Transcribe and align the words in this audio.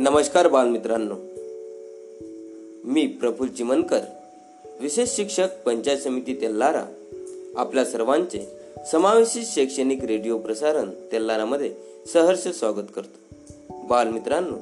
नमस्कार 0.00 0.48
बालमित्रांनो. 0.48 1.14
मी 2.84 3.06
प्रफुल 3.06 3.48
चिमनकर 3.48 4.00
विशेष 4.80 5.16
शिक्षक 5.16 5.48
पंचायत 5.66 5.98
समिती 5.98 6.34
तेल्लारा 6.34 6.84
आपल्या 7.56 7.84
सर्वांचे 7.84 8.48
समावेशित 8.92 9.42
शैक्षणिक 9.44 10.04
रेडिओ 10.04 10.38
प्रसारण 10.38 10.90
तेल्लारामध्ये 11.12 11.74
सहर्ष 12.12 12.48
स्वागत 12.48 12.86
करतो. 12.96 13.36
बालमित्रांनो 13.86 14.56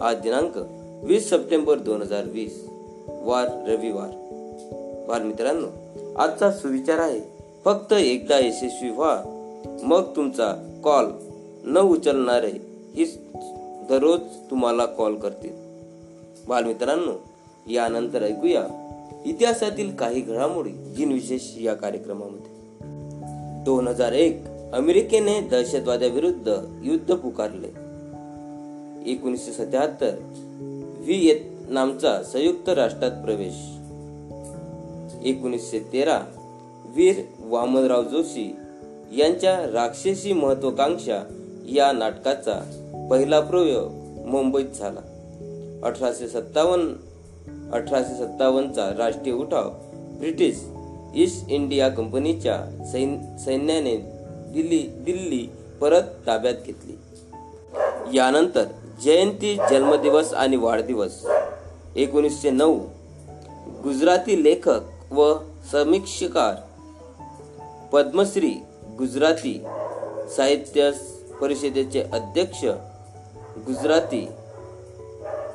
आज 0.00 0.16
दिनांक 0.16 0.56
वीस 1.04 1.30
सप्टेंबर 1.30 1.78
दोन 1.78 2.02
हजार 2.02 2.24
वीस 2.24 2.64
वार 3.08 3.70
रविवार. 3.70 4.10
बालमित्रांनो 5.08 5.68
आजचा 6.16 6.52
सुविचार 6.52 6.98
आहे 6.98 7.20
फक्त 7.64 7.92
एकदा 7.92 8.38
यशस्वी 8.38 8.90
व्हा. 8.90 9.22
मग 9.82 10.02
तुमचा 10.16 10.80
कॉल 10.84 11.04
न 11.64 11.78
उचलणारे 11.78 12.52
ही 12.94 13.04
दररोज 13.88 14.20
तुम्हाला 14.50 14.86
कॉल 14.86 15.14
करतील. 15.14 15.52
बालमित्रांनो 16.48 17.12
यानंतर 17.70 18.22
ऐकूया 18.22 18.82
इतिहासातील 19.26 19.96
काही 19.96 20.20
घडामोडी 20.20 20.70
दिनविशेष 20.70 21.42
या 21.60 21.74
कार्यक्रमामध्ये. 21.74 22.56
दोन 23.64 23.88
हजार 23.88 24.12
एक 24.12 24.42
अमेरिकेने 24.72 25.40
दहशतवाद्याविरुद्ध 25.40 26.58
युद्ध 26.82 27.14
पुकारले. 27.14 27.68
एकोणीसशे 29.10 29.52
सत्याहत्तर 29.52 30.14
व्हिएतनामचा 30.98 32.22
संयुक्त 32.22 32.68
राष्ट्रात 32.68 33.10
प्रवेश. 33.10 33.54
एकोणीसशे 35.24 35.78
तेरा 35.92 36.20
वीर 36.84 37.16
वामनराव 37.40 38.02
जोशी 38.02 38.56
यांच्या 39.16 39.72
राक्षसी 39.72 40.32
महत्वाकांक्षा 40.32 41.22
या 41.66 41.92
नाटकाचा 41.92 42.82
पहिला 43.10 43.40
प्रयोग 43.40 43.92
मुंबईत 44.26 44.66
झाला. 44.78 45.00
अठराशे 45.84 46.28
सत्तावन्न 46.28 47.70
अठराशे 47.72 48.14
सत्तावन्नचा 48.14 48.90
राष्ट्रीय 48.98 49.34
उठाव 49.34 49.70
ब्रिटिश 50.18 50.64
ईस्ट 51.14 51.50
इंडिया 51.50 51.88
कंपनीच्या 51.88 52.56
सैन्याने 53.44 53.96
दिल्ली 54.52 54.78
दिल्ली 54.78 55.48
परत 55.80 56.02
ताब्यात 56.26 56.54
घेतली. 56.66 56.98
यानंतर 58.16 58.64
जयंती 59.04 59.56
जन्मदिवस 59.70 60.34
आणि 60.34 60.56
वाढदिवस. 60.56 61.26
एकोणीसशे 61.96 62.50
नऊ 62.50 62.78
गुजराती 63.82 64.44
लेखक 64.44 65.12
व 65.12 65.34
समीक्षकार 65.72 66.54
पद्मश्री 67.92 68.54
गुजराती 68.98 69.64
साहित्य 70.36 70.90
परिषदेचे 71.40 72.02
अध्यक्ष 72.12 72.64
गुजराती. 73.56 74.28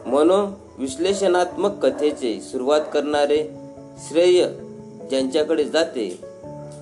मनोविश्लेषणात्मक 0.05 1.85
कथेचे 1.85 2.41
सुरुवात 2.41 2.81
करणारे 2.93 3.53
श्रेय 4.07 4.47
ज्यांच्याकडे 5.09 5.63
जाते 5.63 6.19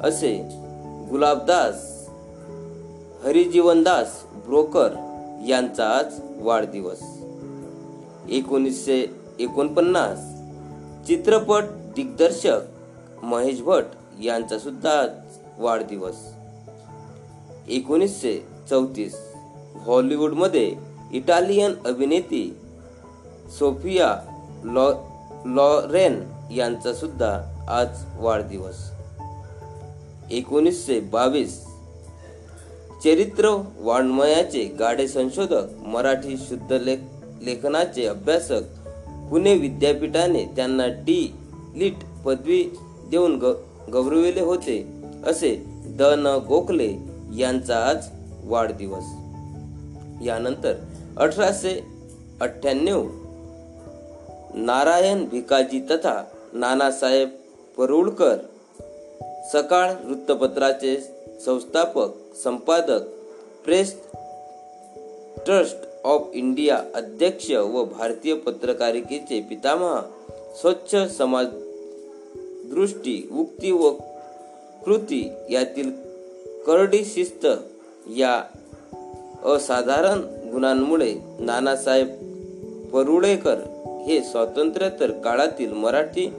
असे 0.04 0.50
गुलाबदास 1.10 2.08
हरिजीवनदास 3.24 4.24
ब्रोकर 4.34 4.90
यांचा 5.48 5.90
आज 5.90 6.20
वाढदिवस. 6.38 7.00
एकोणीसशे 8.30 9.06
एकोणपन्नास 9.40 10.20
चित्रपट 11.08 11.64
दिग्दर्शक 11.96 12.60
महेश 13.24 13.62
भट 13.62 13.84
यांचा 14.24 14.60
सुद्धा 14.60 15.08
वाढदिवस. 15.58 16.16
एकोणीसशे 17.68 18.48
चौतीस 18.70 19.22
हॉलिवूडमध्ये 19.86 20.89
इटालियन 21.14 21.74
अभिनेती 21.86 22.58
सोफिया 23.60 24.08
लॉ 24.64 24.92
लॉरेन 25.46 26.22
यांचा 26.52 26.94
सुद्धा 26.94 27.32
आज 27.70 27.88
वाढदिवस. 28.20 28.92
एकोणीसशे 30.32 31.00
बावीस 31.00 31.66
चरित्र 33.04 33.62
वाङ्मयाचे 33.80 34.64
गाडे 34.80 35.08
संशोधक 35.08 35.88
मराठी 35.88 36.38
शुद्ध 36.38 36.74
लेख 36.74 36.98
लेखनाचे 37.42 38.06
अभ्यासक 38.06 38.62
पुणे 39.30 39.54
विद्यापीठाने 39.56 40.46
त्यांना 40.56 40.88
डी 40.88 41.34
लिट 41.76 42.04
पदवी 42.26 42.64
देऊन 43.12 43.40
ग 43.40 43.54
गौरविले 43.92 44.42
होते 44.42 44.78
असे 45.26 45.56
द 45.86 46.02
न 46.02 46.38
गोखले 46.48 46.92
यांचा 47.38 47.78
आज 47.88 48.06
वाढदिवस. 48.44 49.06
यानंतर 50.24 50.74
अठराशे 51.20 51.84
अठ्ठ्याण्णव. 52.42 53.08
नारायण 54.56 55.26
भिकाजी 55.26 55.80
तथा 55.80 56.24
नानासाहेब 56.54 57.30
परुळकर 57.78 58.38
सकाळ 59.54 59.94
वृत्तपत्राचे 60.04 60.98
संस्थापक 61.46 62.10
संपादक 62.44 63.00
प्रेस 63.66 63.96
ट्रस्ट 65.46 65.78
ऑफ 66.04 66.28
इंडिया 66.34 66.82
अध्यक्ष 66.96 67.52
व 67.52 67.84
भारतीय 67.84 68.34
पत्रकारिकेचे 68.34 69.42
पितामह 69.42 70.00
स्वच्छ 70.62 70.96
समाज 70.96 71.46
दृष्टी 72.72 73.30
उक्ती 73.32 73.72
व 73.72 73.92
कृती 74.86 75.32
यातील 75.50 75.92
करडी 76.68 77.06
शिस्त 77.06 77.48
या 78.18 78.44
असाधारण 79.46 80.22
गुणांमुळे 80.52 81.16
नानासाहेब 81.40 82.08
परुळेकर 82.94 83.56
हे 84.08 84.22
स्वातंत्र्योत्तर 84.22 85.12
काळातील 85.12 85.74
मराठी 85.74 86.34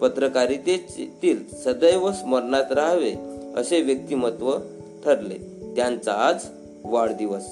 पत्रकारितेतील 0.00 1.56
सदैव 1.64 2.12
स्मरणात 2.12 2.72
राहावे 2.72 3.14
असे 3.56 3.82
व्यक्तिमत्व 3.82 4.56
ठरले. 5.04 5.38
त्यांचा 5.76 6.12
आज 6.12 6.46
वाढदिवस. 6.84 7.44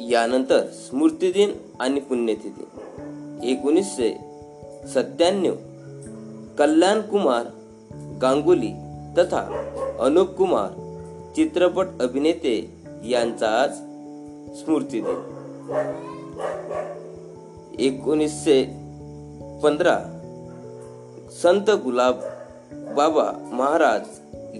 यानंतर 0.00 0.66
स्मृतिदिन 0.66 1.52
आणि 1.80 2.00
पुण्यतिथी. 2.00 2.66
एकोणीसशे 3.52 4.18
सत्त्याण्णव. 4.94 5.54
कल्याण 6.58 7.00
कुमार 7.00 7.46
गांगुली 8.22 8.70
तथा 9.18 9.68
अनुप 10.00 10.30
कुमार 10.30 10.68
चित्रपट 11.36 11.86
अभिनेते 12.00 12.74
यांचा 13.04 13.62
आज 13.62 13.91
स्मृती 14.56 15.00
दिन 15.00 15.16
एकोणीसशे 17.78 18.64
पंधरा 19.62 19.98
संत 21.42 21.70
गुलाब 21.84 22.14
बाबा 22.96 23.48
महाराज 23.52 24.06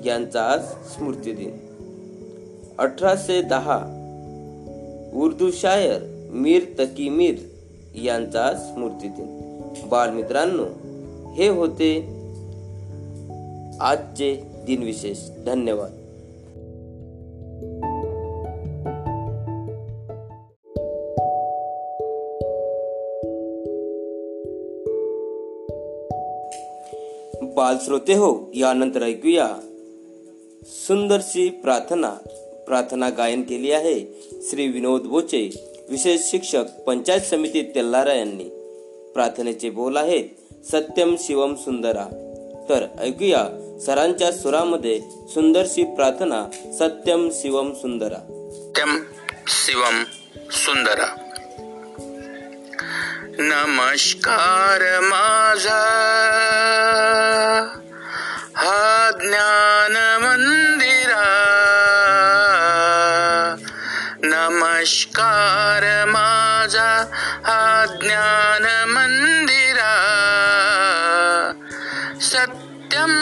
यांचा 0.06 0.42
आज 0.42 0.60
स्मृती 0.64 1.32
दिन. 1.32 1.50
अठराशे 2.78 3.42
दहा 3.42 3.78
उर्दू 5.14 5.50
शायर 5.50 6.02
मीर 6.32 6.64
तकी 6.78 7.08
मीर 7.08 7.34
यांचा 7.94 8.52
स्मृती 8.54 9.08
दिन. 9.08 9.88
बालमित्रांनो 9.88 10.66
हे 11.32 11.48
होते 11.48 11.94
आजचे 13.80 14.34
दिनविशेष. 14.66 15.18
धन्यवाद. 15.46 16.01
बाल 27.62 27.76
श्रोते 27.84 28.14
हो 28.14 28.50
यानंतर 28.54 29.02
ऐकूया. 29.02 29.48
सुंदरशी 30.64 31.48
प्रार्थना. 31.48 32.10
प्रार्थना 32.66 33.10
गायन 33.10 33.42
केली 33.42 33.72
आहे 33.72 34.00
श्री 34.50 34.68
विनोद 34.68 35.00
बोचे 35.00 35.50
विशेष 35.90 36.20
शिक्षक 36.20 36.64
पंचायत 36.86 37.20
समिती 37.20 37.62
तेल्लारा 37.62 38.12
यांनी. 38.12 38.44
प्रार्थनेचे 39.14 39.70
बोल 39.70 39.96
आहेत 39.96 40.24
सत्यम 40.72 41.14
शिवम 41.18 41.54
सुंदरा. 41.54 42.04
तर 42.68 42.86
ऐकूया 42.98 43.48
सरांच्या 43.86 44.32
सुरामध्ये 44.32 45.00
सुंदरशी 45.28 45.84
प्रार्थना 45.84 46.46
सत्यम 46.78 47.28
शिवम 47.32 47.72
सुंदरा. 47.72 48.18
सत्यम 48.64 48.96
शिवम 49.46 50.02
सुंदरा. 50.50 51.21
नमस्कार 53.38 55.00
माझा. 55.00 55.84
हा 58.56 59.10
ज्ञान 59.10 60.20
मंदिरा. 60.22 61.22
नमस्कार 64.24 66.04
माझा. 66.04 67.10
हा 67.46 67.86
ज्ञान 68.02 68.84
मंदिरा. 68.88 69.94
सत्यम 72.20 73.12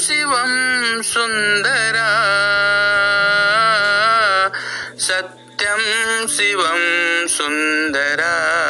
शिवम 0.00 1.00
सुंदरा. 1.02 2.10
सत्यम 5.00 5.80
शिवं 6.28 7.26
सुन्दरा 7.26 8.63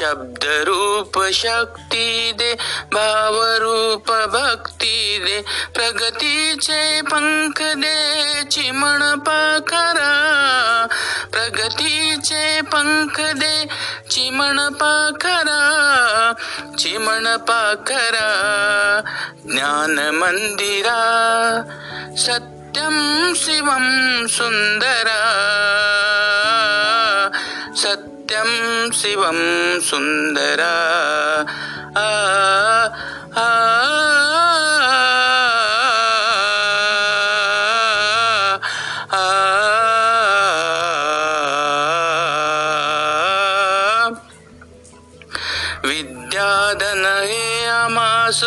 शब्द 0.00 0.44
रूप 0.44 1.22
शक्ती 1.32 2.32
दे 2.32 2.54
भावरूप 2.92 4.12
भक्ती 4.12 5.18
दे 5.18 5.44
प्रगतीचे 5.74 7.00
पंख 7.02 7.62
दे 7.62 7.96
चिमण 8.44 9.18
पाखरा. 9.18 10.12
प्रगतीचे 11.32 12.60
पंख 12.60 13.20
दे 13.20 13.66
चिमण 14.10 14.68
पाखरा 14.72 15.60
चिमण 16.78 17.36
पाखरा. 17.36 18.30
ज्ञान 19.46 20.10
मंदिरा 20.14 21.00
सत्यं 22.16 23.34
शिवं 23.34 24.26
सुन्दरा 24.26 25.20
सत्यं 27.76 28.90
शिवं 29.00 29.38
सुन्दरा 29.88 30.72
आ 32.00 32.06
आ 33.40 33.46
आ 39.12 39.26
विद्याधन 45.84 47.04
हे 47.30 47.66
आमास 47.70 48.40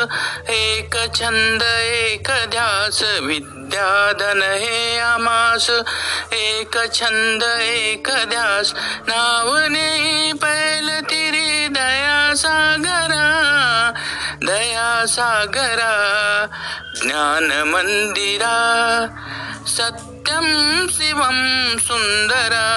एक 0.94 1.16
छंद 1.16 1.63
एक 1.63 2.48
ध्यास 2.50 3.04
विद्याधन 3.22 4.42
हे 4.44 5.00
आमास. 5.00 5.69
एक 6.34 6.78
छंद 6.94 7.44
एक 7.62 8.10
ध्यास 8.30 8.74
नावने 9.10 10.31
पैल 10.34 11.01
तिरी 11.01 11.68
दया 11.68 12.34
सागरा. 12.34 13.92
दया 14.45 15.06
सागरा 15.06 16.45
ज्ञान 17.01 17.63
मंदिरा. 17.68 18.54
सत्यं 19.68 20.88
शिवं 20.88 21.69
सुन्दरा. 21.80 22.69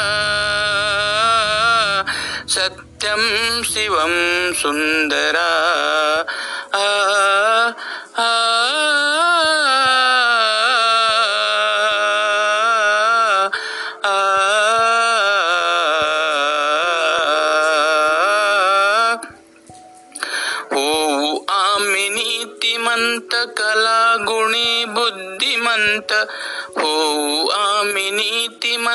सत्यं 2.48 3.62
शिवं 3.62 4.52
सुन्दरा. 4.52 5.52
आ 6.74 7.45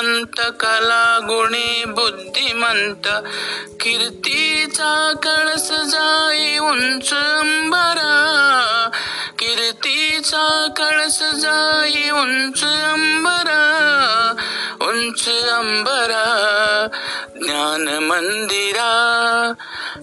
नीतिमंत 0.02 0.52
कला 0.60 1.18
गुणी 1.22 1.84
बुद्धिमंत. 1.84 3.08
कीर्तीचा 3.80 5.12
कळस 5.22 5.68
जाई 5.70 6.58
उंच 6.58 7.14
अंबरा. 7.14 8.90
कीर्तीचा 9.38 10.66
कळस 10.76 11.22
जाई 11.22 12.10
उंच 12.10 12.64
अंबरा. 12.64 13.64
उंच 14.80 15.28
अंबरा. 15.28 16.86
ज्ञान 17.36 17.98
मंदिरा. 17.98 19.52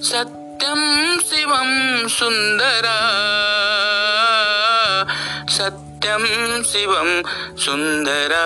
सत्यं 0.04 1.16
शिवं 1.20 2.08
सुन्दरा 2.08 3.16
सत्य 5.50 5.89
शिवं 6.64 7.24
सुन्दरा। 7.58 8.46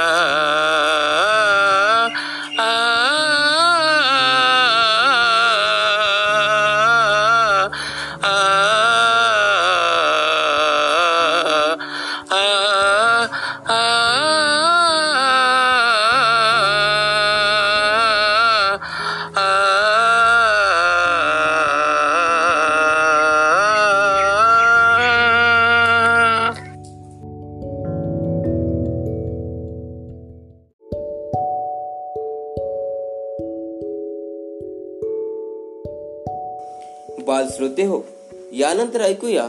तर 38.93 39.01
ऐकूया. 39.01 39.47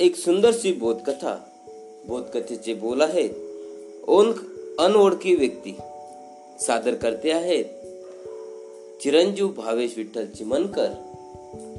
एक 0.00 0.16
सुंदरशी 0.16 0.72
बोधकथा. 0.72 1.36
बोधकथेचे 2.04 2.74
बोल 2.74 3.00
आहेत 3.00 3.30
ओन 4.08 4.32
अनओळखी 4.78 5.34
व्यक्ती. 5.34 5.76
सादर 6.60 6.94
करते 6.94 7.30
आहेत 7.32 7.64
चिरंजीव 9.02 9.48
भावेश 9.48 9.90
विठ्ठल 9.96 10.24
चिमनकर 10.26 10.88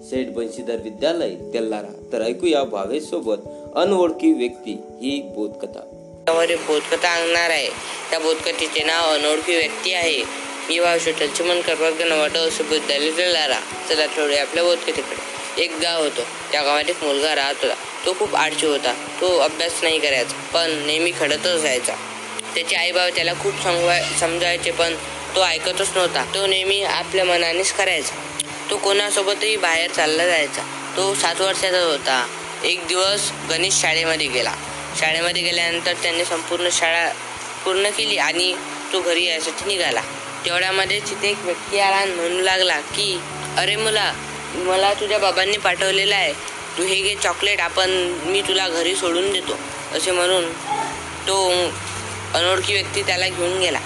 सेठ 0.04 0.28
बंशीधर 0.28 0.76
विद्यालय 0.76 1.36
तेल्लारा 1.54 1.94
तर 2.14 2.22
ऐकूया 2.22 2.64
भावेश 2.64 3.04
सोबत 3.04 3.48
अनओळखी 3.76 4.32
व्यक्ती 4.34 4.74
ही 4.74 5.22
बोधकथा. 5.36 5.82
त्यामध्ये 6.26 6.56
बोधकथा 6.56 7.10
आणणार 7.10 7.50
आहे. 7.50 7.70
त्या 8.10 8.20
बोधकथेचे 8.20 8.84
नाव 8.84 9.14
अनोळखी 9.14 9.56
व्यक्ती 9.56 9.94
आहे. 9.94 10.22
मी 10.70 10.80
भावेश 10.80 11.08
विठ्ठल 11.08 11.28
चिमनकर 11.28 11.74
वर्ग 11.74 12.02
नवाट 12.02 12.38
विद्यालय 12.72 13.12
तेल्लारा 13.12 13.60
चला 13.90 14.06
थोडे 14.06 14.36
आपल्या 14.36 14.64
बोधकथेकडे. 14.64 15.31
एक 15.58 15.72
गाव 15.82 16.04
होतं. 16.04 16.24
त्या 16.52 16.62
गावात 16.62 16.90
एक 16.90 17.04
मुलगा 17.04 17.36
राहत 17.36 17.56
होता. 17.62 17.74
तो 18.06 18.14
खूप 18.20 18.36
आळशी 18.36 18.66
होता. 18.66 18.94
तो 19.22 19.38
अभ्यास 19.40 19.84
नाही 19.84 20.00
करायचा 20.00 20.38
पण 20.54 20.72
नेहमी 20.86 21.12
खडतच 21.20 21.64
राहायचा. 21.64 21.94
त्याचे 22.56 22.76
आई 22.76 22.92
बाबा 22.92 23.10
त्याला 23.10 23.34
खूप 23.34 23.64
समवाय 23.64 24.04
समजायचे 24.20 24.72
पण 24.72 24.96
तो 25.36 25.44
ऐकतच 25.44 25.90
नव्हता. 25.96 26.24
तो 26.36 26.48
नेहमी 26.48 26.84
आपल्या 26.84 27.26
मनानेच 27.26 27.74
करायचा. 27.74 28.16
तो 28.70 28.78
कोणासोबतही 28.78 29.58
बाहेर 29.58 29.92
चालला 29.92 30.26
जायचा. 30.26 30.62
तो 30.98 31.16
सात 31.16 31.42
वर्षाचा 31.42 31.82
होता. 31.82 32.28
एक 32.64 32.88
दिवस 32.88 33.32
गणेश 33.50 33.74
शाळेमध्ये 33.74 34.28
गेला. 34.28 34.54
शाळेमध्ये 35.00 35.44
गेल्यानंतर 35.44 35.94
त्याने 35.94 36.26
संपूर्ण 36.26 36.70
शाळा 36.72 37.12
पूर्ण 37.66 37.90
केली 37.90 38.18
आणि 38.18 38.56
तो 38.94 39.02
घरी 39.02 39.26
यायसाठी 39.26 39.66
निघाला. 39.66 40.02
तेवढ्यामध्ये 40.46 41.00
तिथे 41.00 41.30
एक 41.30 41.38
व्यक्ती 41.40 41.80
आला 41.80 41.96
आणि 41.96 42.12
म्हणू 42.12 42.42
लागला 42.42 42.80
की 42.80 43.20
अरे 43.58 43.76
मुला 43.76 44.14
मला 44.56 44.94
तुझ्या 44.94 45.18
बाबांनी 45.20 45.58
पाठवलेलं 45.58 46.16
आहे. 46.16 46.34
तू 46.78 46.84
हे 46.84 46.96
घे 46.96 47.16
चॉकलेट 47.16 47.62
आपण 47.62 47.90
मी 48.26 48.42
तुला 48.42 48.68
घरी 48.70 48.96
सोडून 48.96 49.32
देतो 49.32 49.58
असे 49.96 50.12
म्हणून 50.12 50.52
तो 51.28 51.36
अनोळखी 52.34 52.74
व्यक्ती 52.74 53.02
त्याला 53.02 53.28
घेऊन 53.28 53.58
गेला. 53.60 53.80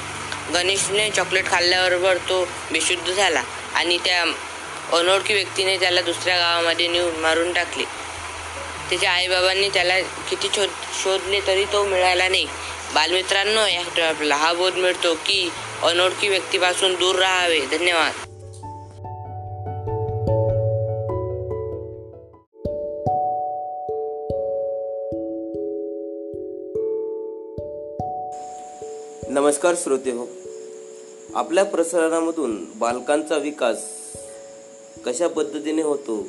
गणेशने 0.53 1.10
चॉकलेट 1.10 1.48
खाल्ल्याबरोबर 1.48 2.17
तो 2.29 2.43
बेशुद्ध 2.72 3.12
झाला 3.13 3.41
आणि 3.75 3.98
त्या 4.05 4.22
अनोळखी 4.93 5.34
व्यक्तीने 5.34 5.77
त्याला 5.77 6.01
दुसऱ्या 6.01 6.38
गावामध्ये 6.38 6.88
नेऊन 6.88 7.19
मारून 7.22 7.51
टाकले. 7.53 7.84
त्याच्या 8.89 9.12
आईबाबांनी 9.12 9.69
त्याला 9.69 10.00
किती 10.29 10.50
शोध 10.55 10.69
शोधले 11.03 11.39
तरी 11.48 11.65
तो 11.65 11.84
मिळाला 11.86 12.27
नाही. 12.27 12.45
बालमित्रांनो 12.93 13.65
या 13.67 14.07
आपला 14.07 14.36
हा 14.36 14.53
बोध 14.53 14.75
मिळतो 14.75 15.13
की 15.25 15.50
अनोळखी 15.84 16.29
व्यक्तीपासून 16.29 16.95
दूर 16.95 17.15
राहावे. 17.15 17.60
धन्यवाद. 17.72 18.25
नमस्कार 29.55 29.75
श्रोते 29.83 30.12
हो. 30.12 30.25
आपल्या 31.35 31.63
प्रसारणामधून 31.65 32.65
बालकांचा 32.75 33.38
विकास 33.38 33.77
कशा 35.05 35.27
पद्धतीने 35.27 35.81
होतो? 35.81 36.24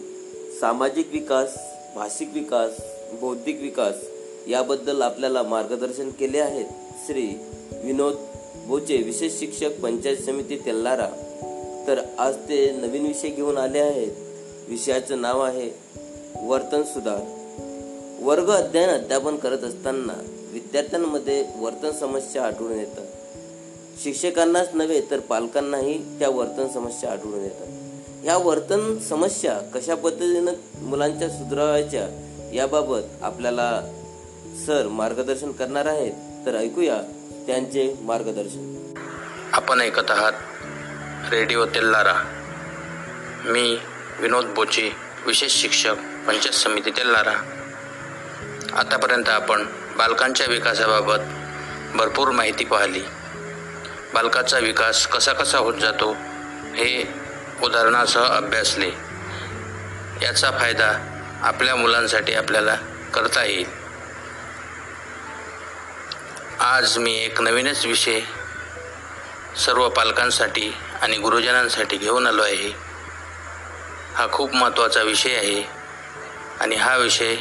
सामाजिक 0.60 1.08
विकास 1.12 1.54
भाषिक 1.94 2.28
विकास 2.34 2.70
बौद्धिक 3.20 3.60
विकास 3.60 3.94
याबद्दल 4.48 5.02
आपल्याला 5.02 5.42
मार्गदर्शन 5.42 6.10
केले 6.10 6.38
आहेत 6.38 6.64
श्री 7.06 7.26
विनोद 7.84 8.14
बोचे 8.66 8.96
विशेष 8.96 9.38
शिक्षक 9.38 9.80
पंचायत 9.80 10.16
समिती 10.16 10.56
तेल्लारा 10.56 11.08
तर 11.86 12.00
आज 12.18 12.36
ते 12.36 12.70
नवीन 12.70 13.06
विषय 13.06 13.28
घेऊन 13.28 13.58
आले 13.58 13.78
आहेत. 13.78 14.12
विषयाचं 14.68 15.20
नाव 15.20 15.40
आहे 15.40 15.70
वर्तन 16.42 16.82
सुधार. 16.82 17.22
वर्ग 18.22 18.50
अध्ययन 18.50 18.88
अध्यापन 18.88 19.36
करत 19.36 19.58
असताना 19.58 20.32
विद्यार्थ्यांमध्ये 20.52 21.44
वर्तन 21.56 21.90
समस्या 21.90 22.44
आढळून 22.44 22.78
येतात. 22.78 23.06
शिक्षकांनाच 24.02 24.68
नव्हे 24.74 25.00
तर 25.10 25.20
पालकांनाही 25.20 26.18
त्या 26.18 26.28
वर्तन 26.28 26.68
समस्या 26.74 27.12
आढळून 27.12 27.42
येतात. 27.42 27.66
ह्या 28.22 28.36
वर्तन 28.36 28.98
समस्या 28.98 29.58
कशा 29.58 29.94
पद्धतीनं 29.94 30.52
मुलांच्या 30.82 31.28
सुधारायच्या 31.28 32.08
याबाबत 32.54 33.22
आपल्याला 33.22 33.80
सर 34.66 34.88
मार्गदर्शन 34.88 35.52
करणार 35.52 35.86
आहेत 35.86 36.12
तर 36.46 36.56
ऐकूया 36.56 37.02
त्यांचे 37.46 37.96
मार्गदर्शन. 38.00 38.92
आपण 39.52 39.80
ऐकत 39.80 40.10
आहात 40.10 40.32
रेडिओ 41.30 41.66
तेल्लारा. 41.66 42.14
मी 43.44 43.78
विनोद 44.20 44.44
बोचे 44.44 44.92
विशेष 45.26 45.52
शिक्षक 45.52 45.94
पंचायत 46.26 46.54
समिती 46.54 46.90
तेल्लारा. 46.90 47.34
आतापर्यंत 48.72 49.28
आपण 49.28 49.62
बालकांच्या 49.98 50.46
विकासाबाबत 50.48 51.22
भरपूर 51.96 52.28
माहिती 52.28 52.64
पाहिली. 52.64 53.00
बालकाचा 54.16 54.58
विकास 54.58 55.06
कसा 55.06 55.32
कसा 55.32 55.58
होत 55.58 55.74
जातो 55.74 56.12
हे 56.74 57.14
उदाहरणासह 57.62 58.20
अभ्यासले 58.20 58.90
याचा 60.22 60.50
फायदा 60.50 60.92
आपल्या 61.42 61.74
मुलांसाठी 61.76 62.34
आपल्याला 62.34 62.74
करता 63.14 63.44
येईल. 63.44 63.66
आज 66.60 66.98
मी 66.98 67.14
एक 67.24 67.40
नवीनच 67.40 67.86
विषय 67.86 68.20
सर्व 69.64 69.88
पालकांसाठी 69.88 70.74
आणि 71.02 71.16
गुरुजनांसाठी 71.16 71.96
घेऊन 71.96 72.26
आलो 72.26 72.42
आहे. 72.42 72.70
हा 74.14 74.26
खूप 74.32 74.54
महत्त्वाचा 74.54 75.02
विषय 75.02 75.36
आहे 75.36 75.62
आणि 76.60 76.76
हा 76.76 76.96
विषय 76.96 77.36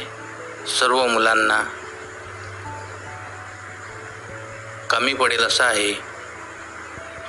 सर्व 0.80 1.06
मुलांना 1.06 1.62
कमी 4.90 5.14
पडेल 5.14 5.44
असा 5.44 5.64
आहे. 5.64 6.05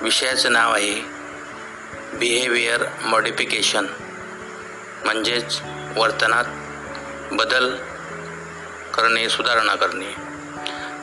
विषयाचं 0.01 0.53
नाव 0.53 0.73
आहे 0.73 1.01
बिहेवियर 2.13 2.83
मॉडिफिकेशन 3.05 3.85
म्हणजेच 5.05 5.61
वर्तनात 5.95 6.45
बदल 7.31 7.75
करणे 8.93 9.29
सुधारणा 9.29 9.75
करणे. 9.75 10.13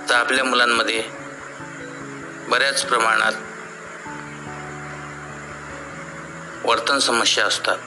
तर 0.09 0.15
आपल्या 0.15 0.45
मुलांमध्ये 0.45 1.05
बऱ्याच 2.49 2.85
प्रमाणात 2.85 3.33
वर्तन 6.67 6.99
समस्या 6.99 7.47
असतात. 7.47 7.79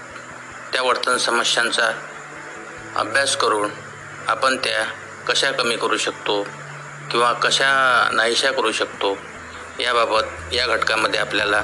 त्या 0.74 0.82
वर्तन 0.82 1.18
समस्यांचा 1.18 1.92
अभ्यास 2.96 3.38
करून 3.38 3.70
आपण 4.28 4.58
त्या 4.58 4.84
कशा 5.28 5.52
कमी 5.52 5.76
करू 5.76 5.98
शकतो 5.98 6.44
किंवा 7.12 7.34
कशा 7.34 8.10
नाहीशा 8.14 8.52
करू 8.52 8.72
शकतो 8.72 9.18
याबाबत 9.80 10.54
या 10.54 10.68
घटकामध्ये 10.68 11.20
आपल्याला 11.20 11.64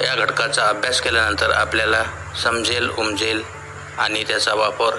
या 0.00 0.14
घटकाचा 0.14 0.68
अभ्यास 0.68 1.00
केल्यानंतर 1.00 1.50
आपल्याला 1.50 2.04
समजेल 2.42 2.88
उमजेल 2.88 3.42
आणि 3.98 4.24
त्याचा 4.24 4.54
वापर 4.54 4.90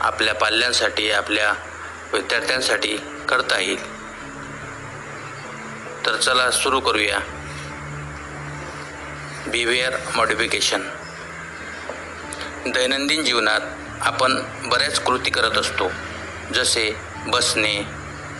आपल्या 0.00 0.34
पाल्यांसाठी 0.34 1.10
आपल्या 1.10 1.52
विद्यार्थ्यांसाठी 2.12 2.98
करता 3.28 3.58
येईल. 3.58 3.82
तर 6.06 6.16
चला 6.16 6.50
सुरू 6.50 6.80
करूया. 6.80 7.18
Behaviour 9.46 9.96
modification. 10.16 10.88
दैनंदिन 12.66 13.24
जीवनात 13.24 13.60
आपण 14.00 14.42
बऱ्याच 14.64 15.00
कृती 15.00 15.30
करत 15.30 15.58
असतो 15.58 15.92
जसे 16.54 16.96
बसणे 17.26 17.84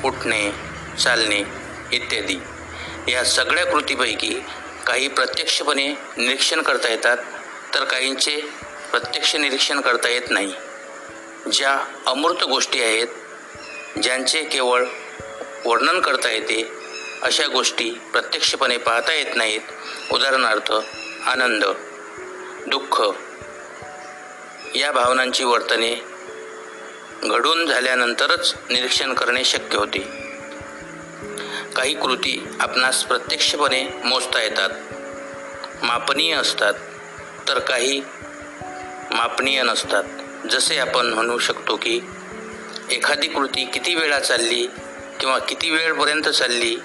उठणे 0.04 0.50
चालणे 0.98 1.42
इत्यादी. 1.92 2.36
या 3.08 3.24
सगळ्या 3.24 3.66
कृतीपैकी 3.66 4.40
काही 4.86 5.08
प्रत्यक्षपणे 5.08 5.86
निरीक्षण 6.16 6.62
करता 6.62 6.88
येतात 6.88 7.16
तर 7.74 7.84
काहींचे 7.84 8.40
प्रत्यक्ष 8.90 9.36
निरीक्षण 9.36 9.80
करता 9.80 10.08
येत 10.08 10.30
नाही. 10.30 10.52
ज्या 11.52 11.78
अमूर्त 12.06 12.44
गोष्टी 12.44 12.82
आहेत 12.82 13.06
ज्यांचे 14.02 14.42
केवळ 14.42 14.84
वर्णन 15.64 16.00
करता 16.00 16.30
येते 16.30 16.72
अशा 17.22 17.46
गोष्टी 17.46 17.90
प्रत्यक्षपणे 17.90 18.76
पाहता 18.76 19.12
येत 19.12 19.36
नाहीत. 19.36 19.60
उदाहरणार्थ 20.12 20.72
आनंद 21.26 21.64
दुःख 22.66 23.02
या 24.76 24.92
भावनांची 24.92 25.44
वर्तने 25.44 25.94
घडून 27.24 27.66
झाल्यानंतरच 27.66 28.54
निरीक्षण 28.70 29.14
करणे 29.14 29.44
शक्य 29.44 29.78
होते. 29.78 30.17
काही 31.78 31.94
कृती 31.94 32.48
आपणास 32.60 33.04
प्रत्यक्षपणे 33.04 33.84
मोजता 34.04 34.42
येतात. 34.42 34.70
मापनीय 35.82 36.34
असतात 36.34 36.74
तर 37.48 37.58
काही 37.58 38.00
मापनीय 39.10 39.62
नसतात. 39.62 40.04
जसे 40.50 40.78
आपण 40.78 41.06
म्हणू 41.06 41.38
शकतो 41.38 41.76
की 41.76 42.00
एखादी 42.90 43.28
कृती 43.28 43.64
किती 43.64 43.94
वेळा 43.94 44.18
चालली 44.18 44.66
किंवा 45.20 45.38
किती 45.38 45.70
वेळपर्यंत 45.70 46.28
चालली 46.28 46.76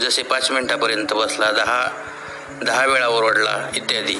जसे 0.00 0.22
पाच 0.22 0.50
मिनटापर्यंत 0.50 1.12
बसला 1.12 1.50
दहा 1.50 1.88
दहा 2.62 2.86
वेळा 2.86 3.06
ओरडला 3.06 3.70
इत्यादी. 3.76 4.16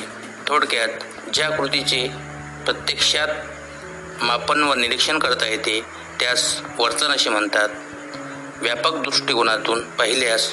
थोडक्यात 0.47 0.88
ज्या 1.35 1.50
कृतीचे 1.50 2.09
प्रत्यक्षात 2.64 3.28
मापन 4.23 4.62
व 4.62 4.75
निरीक्षण 4.75 5.18
करता 5.18 5.47
येते 5.47 5.80
त्यास 6.21 6.61
वर्तन 6.78 7.06
असे 7.06 7.30
म्हणतात. 7.30 7.68
व्यापक 8.56 8.94
दृष्टिकोनातून 8.94 9.90
पाहिल्यास 9.90 10.52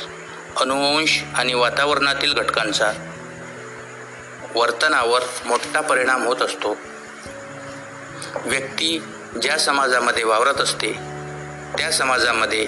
अनुवंश 0.59 1.21
आणि 1.35 1.53
वातावरणातील 1.53 2.33
घटकांचा 2.33 2.91
वर्तनावर 4.55 5.21
मोठा 5.45 5.81
परिणाम 5.81 6.25
होत 6.25 6.41
असतो. 6.41 6.77
व्यक्ती 8.45 9.03
ज्या 9.41 9.57
समाजामध्ये 9.57 10.23
वावरत 10.23 10.61
असते 10.61 10.91
त्या 11.77 11.91
समाजामध्ये 11.91 12.67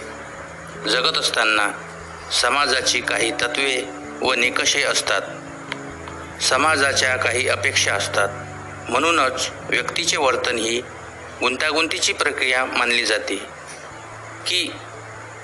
जगत 0.90 1.18
असताना 1.18 1.70
समाजाची 2.42 3.02
काही 3.02 3.32
तत्वे 3.32 3.90
व 4.22 4.34
निकषे 4.34 4.84
असतात. 4.84 5.22
समाजाच्या 6.42 7.16
काही 7.16 7.50
अपेक्षा 7.50 7.94
असतात. 7.94 8.30
म्हणूनच 8.90 9.50
व्यक्तीचे 9.70 10.18
वर्तन 10.18 10.58
ही 10.58 10.82
गुंतागुंतीची 11.40 12.14
प्रक्रिया 12.14 12.66
मानली 12.66 13.06
जाते 13.06 13.36
की 14.48 14.72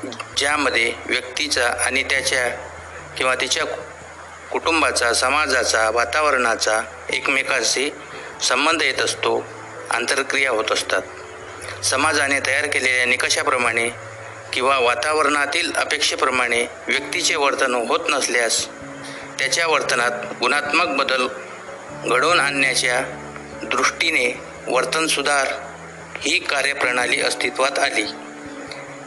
ज्यामध्ये 0.06 0.94
व्यक्तीचा 1.06 1.68
आणि 1.86 2.04
त्याच्या 2.04 2.48
किंवा 3.18 3.36
तिच्या 3.36 3.66
कुटुंबाचा 4.52 5.14
समाजाचा 5.14 5.90
वातावरणाचा 5.90 6.82
एकमेकाशी 7.10 7.90
संबंध 8.42 8.82
येत 8.82 9.00
असतो 9.02 9.46
आंतरक्रिया 9.92 10.52
होत 10.52 10.72
असतात. 10.72 11.02
समाजाने 11.84 12.40
तयार 12.40 12.66
केलेल्या 12.66 13.06
निकषाप्रमाणे 13.06 13.90
किंवा 14.54 14.78
वातावरणातील 14.80 15.72
अपेक्षेप्रमाणे 15.76 16.66
व्यक्तीचे 16.88 17.36
वर्तन 17.36 17.76
होत 17.76 18.10
नसल्यास 18.10 18.66
त्याच्या 19.40 19.68
वर्तनात 19.68 20.26
गुणात्मक 20.40 20.96
बदल 20.98 21.28
घडवून 22.06 22.40
आणण्याच्या 22.40 23.02
दृष्टीने 23.64 24.32
वर्तन 24.68 25.08
सुधार 25.08 25.48
ही 26.22 26.40
कार्यप्रणाली 26.40 27.22
अस्तित्वात 27.22 27.80
आली. 27.80 28.06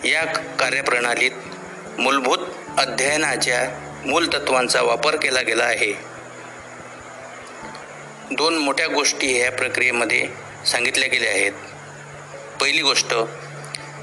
या 0.04 0.24
कार्यप्रणालीत 0.58 1.30
मूलभूत 1.98 2.38
अध्ययनाच्या 2.78 3.70
मूलतत्वांचा 4.06 4.82
वापर 4.82 5.16
केला 5.16 5.40
गेला 5.40 5.64
आहे. 5.64 5.92
दोन 8.30 8.58
मोठ्या 8.58 8.86
गोष्टी 8.86 9.38
ह्या 9.38 9.52
प्रक्रियेमध्ये 9.52 10.28
सांगितल्या 10.66 11.08
गेल्या 11.08 11.30
आहेत. 11.30 11.52
पहिली 12.60 12.82
गोष्ट 12.82 13.12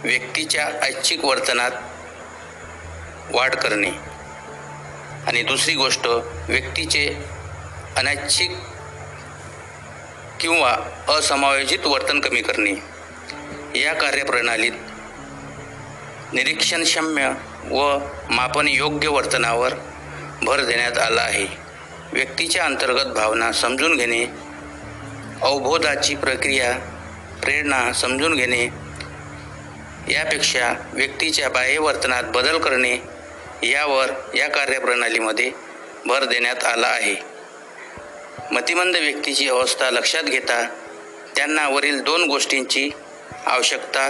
व्यक्तीच्या 0.04 0.70
ऐच्छिक 0.82 1.26
वर्तनात 1.26 1.72
वाढ 3.32 3.56
करणे. 3.56 3.92
आणि 5.28 5.42
दुसरी 5.44 5.74
गोष्ट 5.74 6.08
व्यक्तीचे 6.48 7.16
अनैच्छिक 7.98 8.52
किंवा 10.40 10.78
असमायोजित 11.10 11.80
वर्तन 11.86 12.20
कमी 12.20 12.42
करणे. 12.42 12.74
या 13.80 13.94
कार्यप्रणालीत 13.94 14.72
निरीक्षणक्षम्य 16.34 17.34
व 17.72 17.98
मापन 18.30 18.68
योग्य 18.68 19.08
वर्तनावर 19.08 19.74
भर 20.44 20.62
देण्यात 20.62 20.98
आला 20.98 21.22
आहे. 21.22 21.48
व्यक्तीच्या 22.14 22.66
अंतर्गत 22.66 23.14
भावना 23.14 23.52
समजून 23.52 23.98
घेणे 23.98 24.26
अवबोधाची 25.42 26.16
प्रक्रिया 26.16 26.78
प्रेरणा 27.44 27.94
समजून 27.94 28.36
घेणे 28.36 28.64
यापेक्षा 30.14 30.74
व्यक्तीच्या 30.94 31.50
बाह्य 31.50 31.78
वर्तनात 31.78 32.24
बदल 32.24 32.58
करणे 32.58 32.98
यावर 33.64 34.10
या 34.36 34.50
कार्यप्रणालीमध्ये 34.50 35.52
भर 36.06 36.24
देण्यात 36.24 36.64
आला 36.64 36.88
आहे. 36.88 37.16
मतिमंद 38.52 38.96
व्यक्तीची 38.96 39.50
अवस्था 39.50 39.92
लक्षात 39.92 40.24
घेता 40.24 40.68
त्यांना 41.36 41.68
वरील 41.70 42.02
दोन 42.02 42.24
गोष्टींची 42.24 42.90
आवश्यकता 43.46 44.10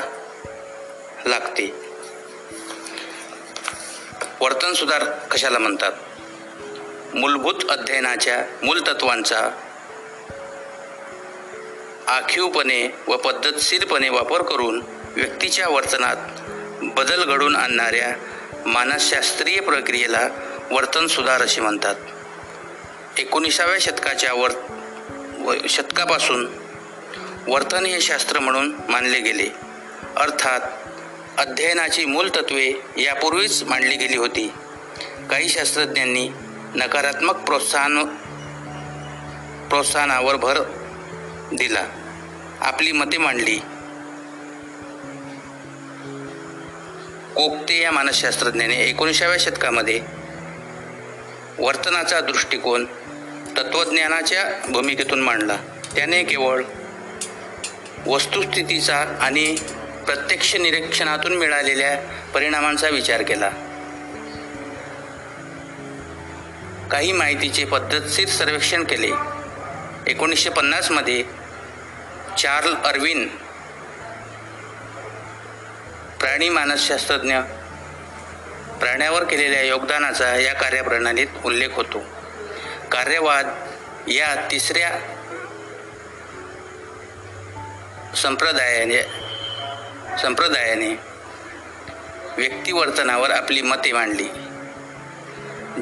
लागते. 1.25 1.88
वर्तन 4.41 4.73
सुधार 4.73 5.03
कशाला 5.03 5.59
म्हणतात? 5.59 5.91
मूलभूत 7.15 7.53
अध्ययनाच्या 7.69 8.65
मूलतत्वांचा 8.65 9.39
आखीवपणे 12.07 12.95
व 13.07 13.17
पद्धतशीरपणे 13.17 14.09
वापर 14.09 14.41
करून 14.41 14.81
व्यक्तीच्या 15.15 15.67
वर्तनात 15.69 16.15
बदल 16.81 17.23
घडून 17.23 17.55
आणणाऱ्या 17.55 18.15
मानसशास्त्रीय 18.65 19.59
प्रक्रियेला 19.59 20.29
वर्तन 20.71 21.07
सुधार 21.07 21.41
असे 21.41 21.61
म्हणतात. 21.61 21.95
एकोणीसाव्या 23.17 23.77
शतकाच्या 23.81 24.33
वर 24.33 24.51
व 25.39 25.53
शतकापासून 25.69 26.47
वर्तन 27.47 27.85
हे 27.85 28.01
शास्त्र 28.01 28.39
म्हणून 28.39 28.75
मानले 28.89 29.19
गेले. 29.19 29.47
अर्थात 30.17 30.59
अध्ययनाची 31.39 32.05
मूल 32.05 32.29
तत्वे 32.29 32.81
यापूर्वीच 32.97 33.63
मांडली 33.63 33.95
गेली 33.95 34.17
होती. 34.17 34.51
काही 35.29 35.49
शास्त्रज्ञांनी 35.49 36.29
नकारात्मक 36.75 37.35
प्रोत्साहन 37.35 38.05
प्रोत्साहनावर 39.69 40.35
भर 40.35 40.61
दिला. 41.53 41.85
आपली 42.59 42.91
मते 42.91 43.17
मांडली. 43.17 43.57
कोकते 47.35 47.81
या 47.81 47.91
मानसशास्त्रज्ञाने 47.91 48.75
एकोणीसाव्या 48.75 49.37
शतकामध्ये 49.39 50.01
वर्तनाचा 51.59 52.19
दृष्टिकोन 52.19 52.85
तत्त्वज्ञानाच्या 53.57 54.71
भूमिकेतून 54.71 55.21
मांडला. 55.21 55.57
त्याने 55.95 56.23
केवळ 56.23 56.63
वस्तुस्थितीचा 58.07 58.97
आणि 59.21 59.55
प्रत्यक्ष 60.09 60.55
निरीक्षणातून 60.55 61.37
मिळालेल्या 61.37 61.97
परिणामांचा 62.33 62.89
विचार 62.89 63.21
केला. 63.21 63.49
काही 66.91 67.11
माहितीचे 67.11 67.65
पद्धतशीर 67.65 68.27
सर्वेक्षण 68.27 68.83
केले. 68.83 69.09
एकोणीसशे 70.07 70.49
पन्नासमध्ये 70.49 71.23
चार्ल 72.37 72.73
अरविन 72.73 73.27
प्राणी 76.19 76.49
मानसशास्त्रज्ञ 76.49 77.37
प्राण्यावर 78.79 79.23
केलेल्या 79.23 79.61
योगदानाचा 79.61 80.35
या 80.35 80.53
कार्यप्रणालीत 80.53 81.27
उल्लेख 81.45 81.69
होतो. 81.71 82.03
कार्यवाद 82.91 83.47
या 84.07 84.47
तिसऱ्या 84.51 84.91
संप्रदायाने 88.15 89.28
संप्रदायाने 90.21 90.89
व्यक्तिवर्तनावर 92.37 93.31
आपली 93.31 93.61
मते 93.61 93.91
मांडली. 93.91 94.27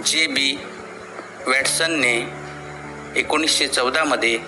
जे 0.05 0.27
बी 0.27 0.59
वॅटसनने 1.47 2.29
एकोणीसशे 3.15 3.67
चौदामध्ये 3.67 4.39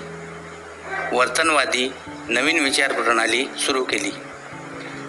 वर्तनवादी 1.12 1.94
नवीन 2.30 2.60
विचार 2.60 2.92
प्रणाली 2.92 3.46
सुरू 3.60 3.84
केली. 3.84 4.12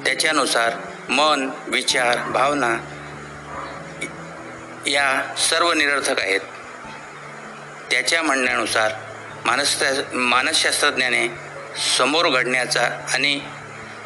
त्याच्यानुसार 0.04 0.70
मन 1.08 1.50
विचार 1.66 2.18
भावना 2.18 2.76
या 4.86 5.34
सर्व 5.36 5.72
निरर्थक 5.72 6.20
आहेत. 6.20 6.40
त्याच्या 7.90 8.22
म्हणण्यानुसार 8.22 8.92
मानस 9.44 9.82
मानसशास्त्रज्ञाने 10.12 11.28
समोर 11.98 12.28
घडण्याचा 12.28 13.06
आणि 13.14 13.40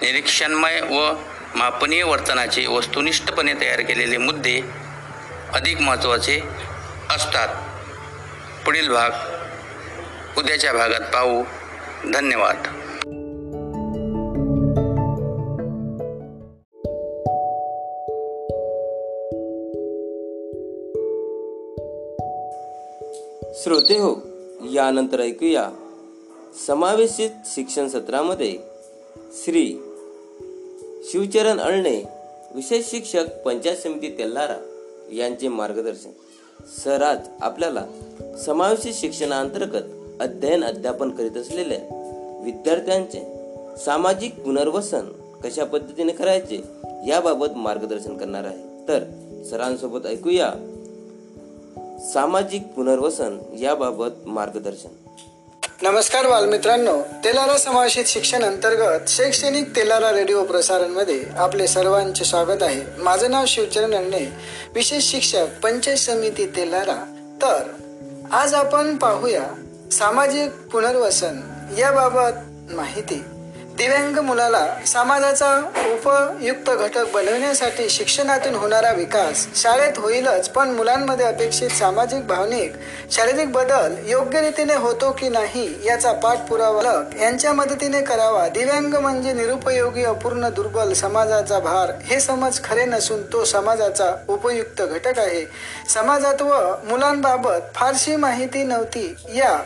निरीक्षणमय 0.03 0.81
व 0.81 1.13
मापनीय 1.55 2.03
वर्तनाचे 2.03 2.67
वस्तुनिष्ठपणे 2.67 3.55
तयार 3.55 3.81
केलेले 3.81 4.17
मुद्दे 4.17 4.61
अधिक 5.55 5.81
महत्त्वाचे 5.81 6.41
असतात. 7.11 7.49
पुढील 8.65 8.89
भाग. 8.89 9.11
उद्याच्या 10.39 10.73
भागात 10.73 11.01
पाहू. 11.01 11.45
धन्यवाद. 12.13 12.57
श्रोते 23.55 23.99
हो 23.99 24.15
यानंतर 24.73 25.21
ऐकूया. 25.21 25.69
समावेशित 26.67 27.31
शिक्षण 27.47 27.89
सत्रामध्ये 27.89 28.74
श्री 29.17 29.75
शिवचरण 31.05 31.61
अळणे 31.61 32.05
विशेष 32.55 32.91
शिक्षक 32.91 33.25
पंचायत 33.45 33.77
समिती 33.77 34.19
तेल्हारा 34.19 34.57
यांचे 35.13 35.49
मार्गदर्शन. 35.49 36.11
सर 36.85 37.03
आज 37.03 37.19
आपल्याला 37.41 37.87
समावेशित 38.47 38.93
शिक्षणाअंतर्गत 38.95 39.83
अध्ययन 40.21 40.65
अध्यापन 40.65 41.11
करीत 41.11 41.37
असलेल्या 41.37 41.79
विद्यार्थ्यांचे 42.45 43.21
सामाजिक 43.85 44.41
पुनर्वसन 44.41 45.07
कशा 45.45 45.65
पद्धतीने 45.65 46.13
करायचे 46.13 46.57
याबाबत 47.09 47.57
मार्गदर्शन 47.57 48.17
करणार 48.17 48.45
आहे. 48.45 48.89
तर 48.89 49.05
सरांसोबत 49.51 50.07
ऐकूया. 50.07 50.53
सामाजिक 52.13 52.63
पुनर्वसन 52.67 53.39
याबाबत 53.59 54.27
मार्गदर्शन. 54.27 54.89
नमस्कार 55.83 56.27
बालमित्रांनो. 56.27 57.03
तेलारा 57.25 57.57
समावेशित 57.57 58.05
शिक्षण 58.07 58.43
अंतर्गत 58.43 59.01
शैक्षणिक 59.09 59.77
तेलारा 59.77 60.13
रेडिओ 60.13 60.45
प्रसारणमध्ये 60.45 61.25
आपले 61.37 61.67
सर्वांचे 61.67 62.25
स्वागत 62.25 62.63
आहे. 62.63 62.83
माझं 62.99 63.31
नाव 63.31 63.45
शिवचरण 63.49 63.95
अण्णे 63.95 64.33
विशेष 64.75 65.05
शिक्षक 65.05 65.47
पंचायत 65.63 65.97
समिती 65.97 66.47
तेलारा. 66.47 67.05
तर 67.43 67.63
आज 68.33 68.55
आपण 68.55 68.97
पाहूया 68.97 69.45
सामाजिक 69.93 70.51
पुनर्वसन 70.73 71.41
याबाबत 71.79 72.39
माहिती. 72.73 73.23
दिव्यांग 73.79 74.19
मुलाला 74.19 74.67
समाजाचा 74.87 75.49
उपयुक्त 75.93 76.71
घटक 76.71 77.13
बनवण्यासाठी 77.15 77.89
शिक्षणातून 77.89 78.55
होणारा 78.55 78.93
विकास 78.93 79.47
शाळेत 79.63 79.99
होईलच 79.99 80.49
पण 80.49 80.71
मुलांमध्ये 80.71 81.27
अपेक्षित 81.27 81.71
सामाजिक 81.71 82.27
भावनिक 82.27 82.73
शारीरिक 83.11 83.53
बदल 83.53 83.95
योग्य 84.07 84.41
रीतीने 84.41 84.75
होतो 84.75 85.11
की 85.13 85.29
नाही 85.29 85.87
याचा 85.87 86.13
पाठपुरावा 86.13 87.03
यांच्या 87.21 87.53
मदतीने 87.53 88.03
करावा. 88.03 88.49
दिव्यांग 88.49 88.95
म्हणजे 88.95 89.33
निरुपयोगी 89.33 90.05
अपूर्ण 90.05 90.49
दुर्बल 90.49 90.93
समाजाचा 90.93 91.59
भार. 91.59 91.93
हे 92.05 92.21
समज 92.21 92.63
खरे 92.65 92.85
नसून 92.85 93.23
तो 93.23 93.45
समाजाचा 93.45 94.13
उपयुक्त 94.29 94.83
घटक 94.83 95.19
आहे. 95.19 95.45
समाजात 95.89 96.43
व 96.43 96.75
मुलांबाबत 96.85 97.75
फारशी 97.75 98.17
माहिती 98.17 98.63
नव्हती. 98.63 99.15
या 99.29 99.59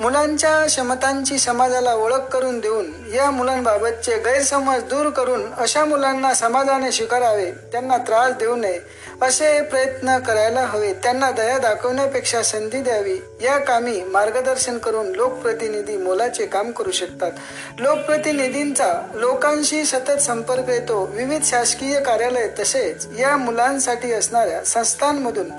मुलांच्या 0.00 0.66
क्षमतांची 0.66 1.38
समाजाला 1.38 1.94
ओळख 1.94 2.28
करून 2.32 2.58
देऊन 2.60 2.86
या 3.14 3.30
मुलांबाबतचे 3.30 4.16
गैरसमज 4.16 4.82
दूर 4.82 5.10
करून 5.10 5.52
अशा 5.54 5.84
मुलांना 5.84 6.34
समाजाने 6.34 6.92
स्वीकारावे 6.92 7.50
त्यांना 7.50 7.96
त्रास 7.96 8.32
देऊ 8.36 8.56
नये 8.56 8.78
असे 9.22 9.60
प्रयत्न 9.62 10.18
करायला 10.18 10.60
हवे. 10.60 10.92
त्यांना 10.92 11.30
दया 11.30 11.58
दाखवण्यापेक्षा 11.58 12.42
संधी 12.42 12.80
द्यावी. 12.82 13.18
या 13.42 13.58
कामी 13.58 14.02
मार्गदर्शन 14.04 14.78
करून 14.78 15.06
लोकप्रतिनिधी 15.06 15.96
मोलाचे 15.96 16.46
काम 16.46 16.70
करू 16.70 16.90
शकतात. 16.90 17.30
लोकप्रतिनिधींचा 17.78 18.92
लोकांशी 19.14 19.84
सतत 19.84 20.20
संपर्क 20.20 20.68
येतो. 20.68 21.04
विविध 21.04 21.44
शासकीय 21.44 22.00
कार्यालय 22.00 22.48
तसेच 22.58 23.06
या 23.18 23.36
मुलांसाठी 23.36 24.12
असणाऱ्या 24.12 24.64
संस्थांमधून 24.64 25.50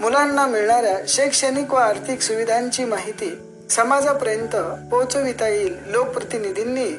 मुलांना 0.00 0.46
मिळणाऱ्या 0.46 0.96
शैक्षणिक 1.08 1.74
व 1.74 1.76
आर्थिक 1.76 2.22
सुविधांची 2.22 2.84
माहिती 2.84 3.47
समाजापर्यंत 3.70 4.56
पोहोचविता 4.90 5.48
येईल. 5.48 5.76
लोकप्रतिनिधींनी 5.86 6.90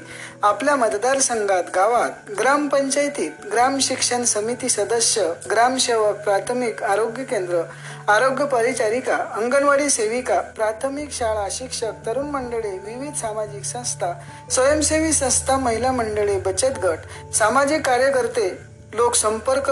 आपल्या 0.43 0.75
मतदारसंघात 0.75 1.63
गावात 1.75 2.31
ग्रामपंचायतीत 2.39 3.45
ग्राम 3.51 3.77
शिक्षण 3.81 4.23
समिती 4.23 4.69
सदस्य 4.69 5.31
ग्रामसेवक 5.51 6.23
प्राथमिक 6.23 6.83
आरोग्य 6.83 7.23
केंद्र 7.23 7.61
आरोग्य 8.07 8.45
परिचारिका 8.45 9.15
अंगणवाडी 9.35 9.89
सेविका 9.89 10.39
प्राथमिक 10.55 11.11
शाळा 11.11 11.47
शिक्षक 11.51 12.05
तरुण 12.05 12.29
मंडळे 12.29 12.71
विविध 12.85 13.13
सामाजिक 13.13 13.63
संस्था 13.63 14.13
स्वयंसेवी 14.51 15.11
संस्था 15.13 15.57
महिला 15.57 15.91
मंडळे 15.91 16.39
बचत 16.39 16.79
गट 16.83 17.33
सामाजिक 17.33 17.85
कार्यकर्ते 17.85 18.49
लोकसंपर्क 18.93 19.69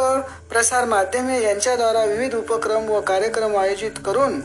प्रसार 0.50 0.86
माध्यमे 0.86 1.42
यांच्याद्वारा 1.42 2.04
विविध 2.06 2.36
उपक्रम 2.36 2.90
व 2.90 3.02
कार्यक्रम 3.02 3.58
आयोजित 3.58 3.92
करून 4.06 4.40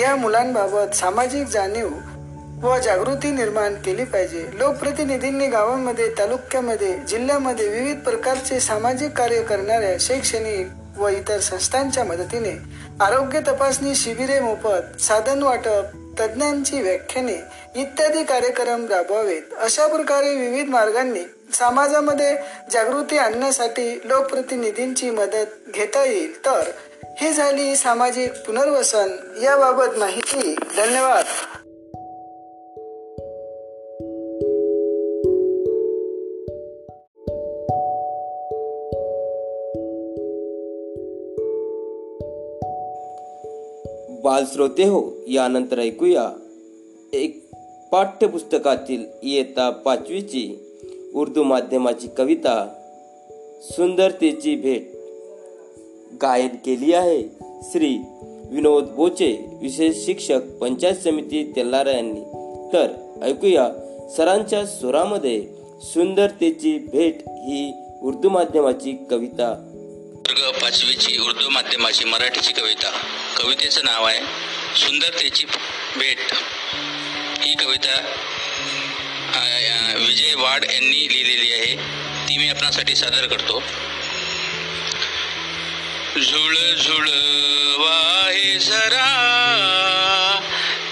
या 0.00 0.16
मुलांबाबत 0.16 0.94
सामाजिक 0.94 1.46
जाणीव 1.46 1.88
व 2.62 2.78
जागृती 2.78 3.30
निर्माण 3.30 3.74
केली 3.74 4.04
पाहिजे. 4.04 4.46
लोकप्रतिनिधींनी 4.52 5.46
गावांमध्ये 5.46 6.08
तालुक्यामध्ये 6.18 6.98
जिल्ह्यामध्ये 7.08 7.68
विविध 7.68 8.00
प्रकारचे 8.00 8.60
सामाजिक 8.60 9.10
कार्य 9.10 9.42
करणाऱ्या 9.42 9.96
शैक्षणिक 10.00 10.66
व 10.98 11.08
इतर 11.08 11.40
संस्थांच्या 11.40 12.04
मदतीने 12.04 12.58
आरोग्य 13.00 13.40
तपासणी 13.40 13.94
शिबिरे 13.94 14.40
मोफत 14.40 15.00
साधन 15.00 15.42
वाटप 15.42 15.84
तज्ज्ञांची 16.20 16.80
व्याख्याने 16.80 17.36
इत्यादी 17.76 18.24
कार्यक्रम 18.24 18.86
राबवावेत. 18.86 19.42
अशा 19.58 19.86
प्रकारे 19.86 20.34
विविध 20.34 20.68
मार्गांनी 20.68 21.20
समाजामध्ये 21.52 22.36
जागृती 22.72 23.18
आणण्यासाठी 23.18 24.00
लोकप्रतिनिधींची 24.04 25.10
मदत 25.10 25.70
घेता 25.74 26.04
येईल. 26.04 26.46
तर 26.46 26.62
ही 27.20 27.32
झाली 27.32 27.76
सामाजिक 27.76 28.32
पुनर्वसन. 28.46 29.08
याबाबत 29.42 29.98
माहिती 29.98 30.54
धन्यवाद. 30.54 31.24
बालश्रोते 44.22 44.82
हो 44.82 45.24
यानंतर 45.28 45.78
ऐकूया. 45.78 46.30
एक 47.12 47.50
पाठ्यपुस्तकातील 47.92 49.04
इयत्ता 49.22 49.70
पाचवीची 49.70 50.58
उर्दू 51.14 51.42
माध्यमाची 51.42 52.08
कविता 52.16 52.68
सुंदरतेची 53.62 54.56
भेट. 54.56 54.93
गायन 56.22 56.48
केली 56.48 56.92
आहे. 56.92 57.22
श्री 57.72 57.98
विनोद 58.50 58.84
बोचे 58.84 59.58
विशेष 59.62 60.06
शिक्षक 60.06 60.40
पंचायत 60.60 60.96
समिती 60.96 61.52
तेल्लारा 61.56 61.90
यांनी. 61.90 62.20
तर 62.72 62.86
ऐकूया 63.22 63.68
सरांच्या 64.16 64.66
सुरामध्ये 64.66 65.42
सुंदरतेची 65.82 66.78
भेट 66.78 67.14
ही 67.28 67.72
उर्दू 68.02 68.28
माध्यमाची 68.28 68.96
कविता. 69.10 69.70
वर्ग 70.28 70.58
पाचवीची 70.62 71.18
उर्दू 71.18 71.48
माध्यमाची 71.48 72.04
मराठीची 72.04 72.52
कविता. 72.52 72.90
कवितेचं 73.42 73.80
नाव 73.84 74.04
आहे 74.04 74.20
सुंदरतेची 74.76 75.44
भेट. 75.96 76.18
ही 77.40 77.54
कविता 77.54 78.00
विजय 79.98 80.34
वाड 80.34 80.64
यांनी 80.64 81.08
लिहिलेली 81.08 81.52
आहे. 81.52 81.76
ती 82.28 82.38
मी 82.38 82.48
आपणासाठी 82.48 82.94
सादर 82.94 83.26
करतो. 83.26 83.62
झुळ 86.22 86.54
झुळ 86.76 87.08
वाहे 87.78 88.58
सरा 88.60 89.10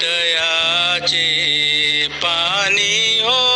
तयाचे 0.03 1.27
पाणी 2.23 3.21
हो. 3.21 3.52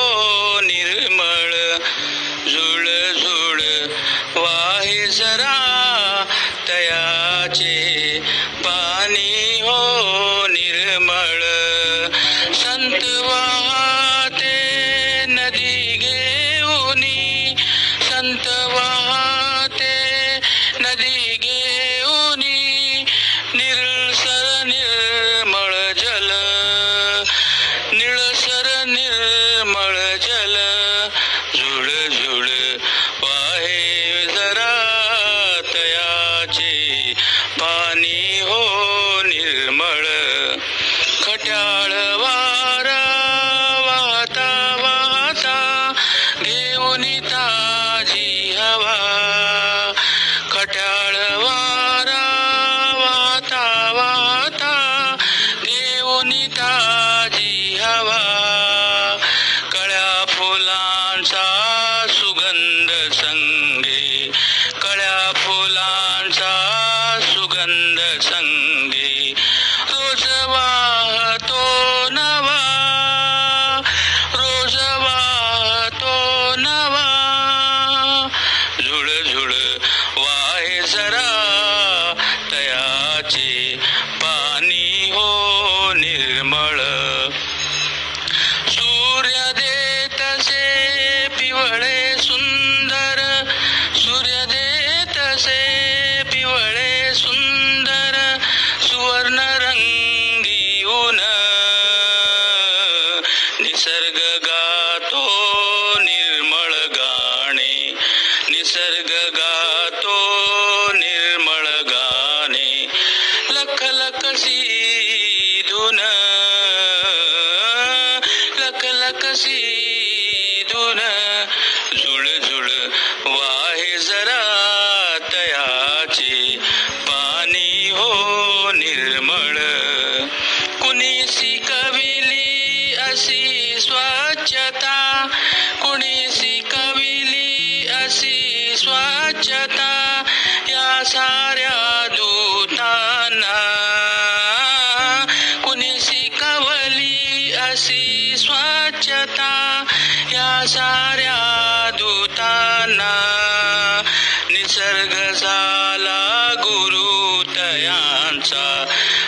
गुरु 156.96 157.42
तयांचा 157.42 158.84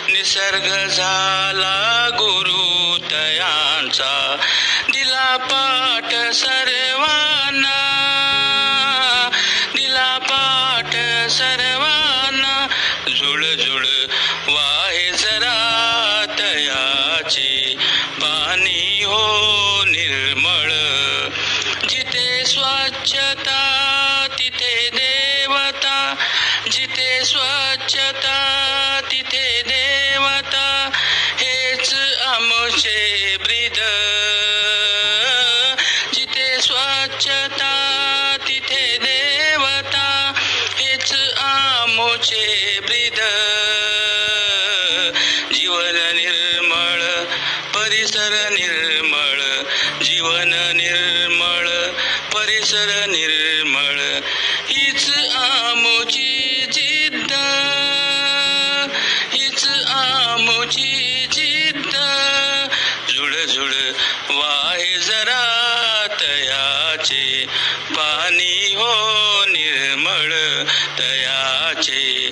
निसर्ग 0.09 0.87
झाला 0.87 2.09
गुरु. 2.13 2.78
तयाचे 70.99 72.29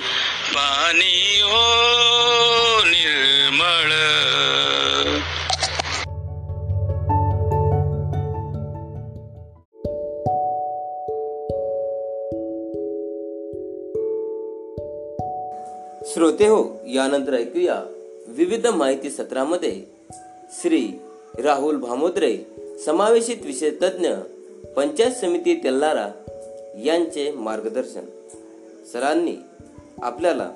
पाणी 0.54 1.40
हो 1.44 1.64
निर्मळ. 2.84 3.88
श्रोते 16.12 16.46
हो 16.46 16.80
यानंतर 16.86 17.34
ऐकूया 17.34 17.82
विविध 18.28 18.66
माहिती 18.66 19.10
सत्रामध्ये 19.10 19.82
श्री 20.60 20.88
राहुल 21.42 21.76
भामोद्रे 21.76 22.36
समावेशित 22.86 23.36
विषय 23.44 23.70
तज्ज्ञ 23.70 24.08
पंचायत 24.76 25.10
समिती 25.10 25.54
तेल्लारा 25.54 26.08
यांचे 26.84 27.30
मार्गदर्शन. 27.30 28.17
सरांनी 28.92 29.36
आपल्याला 30.02 30.50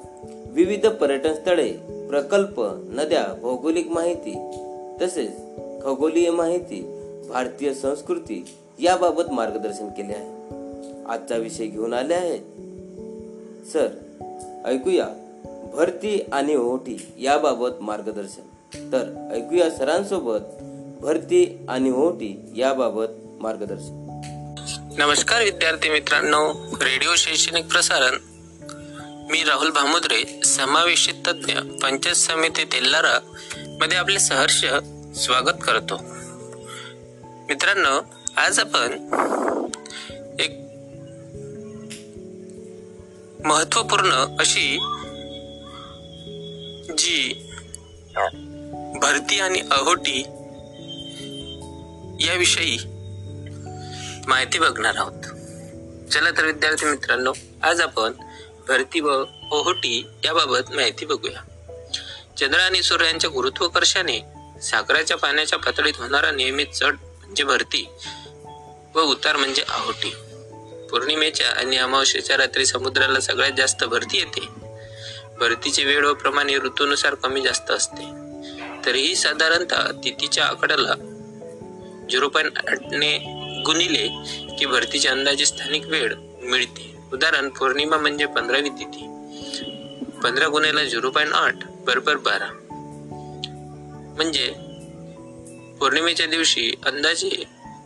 विविध 0.47 0.87
पर्यटन 0.87 1.35
स्थळे 1.35 1.73
प्रकल्प 2.09 2.61
नद्या 2.89 3.35
भौगोलिक 3.43 3.89
माहिती 3.89 4.35
तसेच 5.01 5.31
खगोलीय 5.85 6.31
माहिती 6.31 6.81
भारतीय 7.29 7.75
संस्कृती 7.75 8.45
याबाबत 8.79 9.23
मार्गदर्शन 9.33 9.89
केले 9.89 10.13
आहे. 10.13 10.43
आजचा 11.07 11.37
विषय 11.37 11.67
घेऊन 11.67 11.93
आले 11.93 12.15
आहेत 12.15 12.41
सर 13.73 13.89
ऐकूया 14.65 15.09
भरती 15.75 16.23
आणि 16.33 16.55
ओहोटी 16.55 17.13
याबाबत 17.21 17.71
मार्गदर्शन. 17.81 18.43
तर 18.93 19.29
ऐकूया 19.33 19.71
सरांसोबत 19.71 20.63
भरती 21.01 21.67
आणि 21.69 21.91
ओहोटी 21.91 22.53
याबाबत 22.57 23.07
मार्गदर्शन. 23.41 24.02
नमस्कार 24.99 25.43
विद्यार्थी 25.43 25.91
मित्रांनो 25.91 26.53
रेडिओ 26.83 27.15
शैक्षणिक 27.17 27.65
प्रसारण. 27.67 28.17
मी 29.31 29.43
राहुल 29.45 29.71
भामुद्रे 29.71 30.43
समावेशित 30.45 31.15
तज्ज्ञ 31.27 31.55
पंचायत 31.83 32.17
समिती 32.17 32.65
तेल्लारा 32.65 33.19
मध्ये 33.81 33.99
आपले 33.99 34.19
सहर्ष 34.19 34.65
स्वागत 35.25 35.63
करतो. 35.63 35.99
मित्रांनो 37.49 38.01
आज 38.37 38.59
आपण 38.59 38.93
एक 40.41 40.51
महत्त्वपूर्ण 43.45 44.37
अशी 44.41 44.79
जी 46.99 47.49
भरती 48.95 49.41
आणि 49.41 49.61
अहोटी 49.61 50.21
याविषयी 52.27 52.79
माहिती 54.27 54.59
बघणार 54.59 54.95
आहोत. 54.97 55.23
चला 56.13 56.31
तर 56.31 56.45
विद्यार्थी 56.45 56.87
मित्रांनो 56.87 57.33
आज 57.63 57.81
आपण 57.81 58.13
भरती 58.69 59.01
व 59.01 59.25
ओहोटी 59.51 60.07
याबाबत 60.25 60.73
माहिती 60.75 61.07
बघूया. 61.07 61.41
चंद्र 62.39 62.59
आणि 62.59 62.83
सूर्य 62.83 63.07
यांच्या 63.07 63.31
गुरुत्वाकर्षाने 63.31 64.21
साखराच्या 64.63 65.17
पाण्याच्या 65.17 65.59
पातळीत 65.59 65.93
होणारा 65.97 66.31
नियमित 66.31 66.67
चढ 66.75 66.93
म्हणजे 66.93 67.45
भरती 67.45 67.89
व 68.95 69.01
उतार 69.01 69.37
म्हणजे 69.37 69.63
आहोटी. 69.69 70.15
पौर्णिमेच्या 70.91 71.49
आणि 71.49 71.77
अमावस्येच्या 71.77 72.37
रात्री 72.37 72.67
समुद्राला 72.67 73.21
सगळ्यात 73.21 73.53
जास्त 73.57 73.85
भरती 73.85 74.19
येते. 74.19 74.47
भरतीची 75.39 75.85
वेळ 75.85 76.05
व 76.05 76.15
प्रमाणे 76.15 76.57
ऋतूनुसार 76.57 77.15
कमी 77.15 77.41
जास्त 77.41 77.71
असते. 77.71 78.05
तरीही 78.87 79.15
साधारणतः 79.15 79.91
तिथीच्या 80.05 80.45
आकड्याला 80.45 80.95
झिरो 82.11 82.29
पॉईंट 82.29 82.59
आठने 82.59 83.42
गुणिले 83.65 84.09
की 84.59 84.67
भरतीच्या 84.67 85.13
अंदाजे 85.13 85.47
स्थानिक 85.47 85.87
वेळ 85.87 86.15
मिळते. 86.43 86.97
उदाहरण 87.13 87.49
पौर्णिमा 87.49 87.97
म्हणजे 87.97 88.27
पंधरावी 88.27 88.69
तिथी. 88.69 89.07
पंधरा 90.25 90.49
गुन्ह्याला 90.49 90.85
झिरो 90.85 91.11
पॉईंट 91.11 91.33
आठ 91.33 91.55
बरोबर 91.65 92.17
बारा. 92.17 92.49
म्हणजे 94.17 94.47
पौर्णिमेच्या 95.81 96.27
दिवशी 96.27 96.73
अंदाजे 96.87 97.45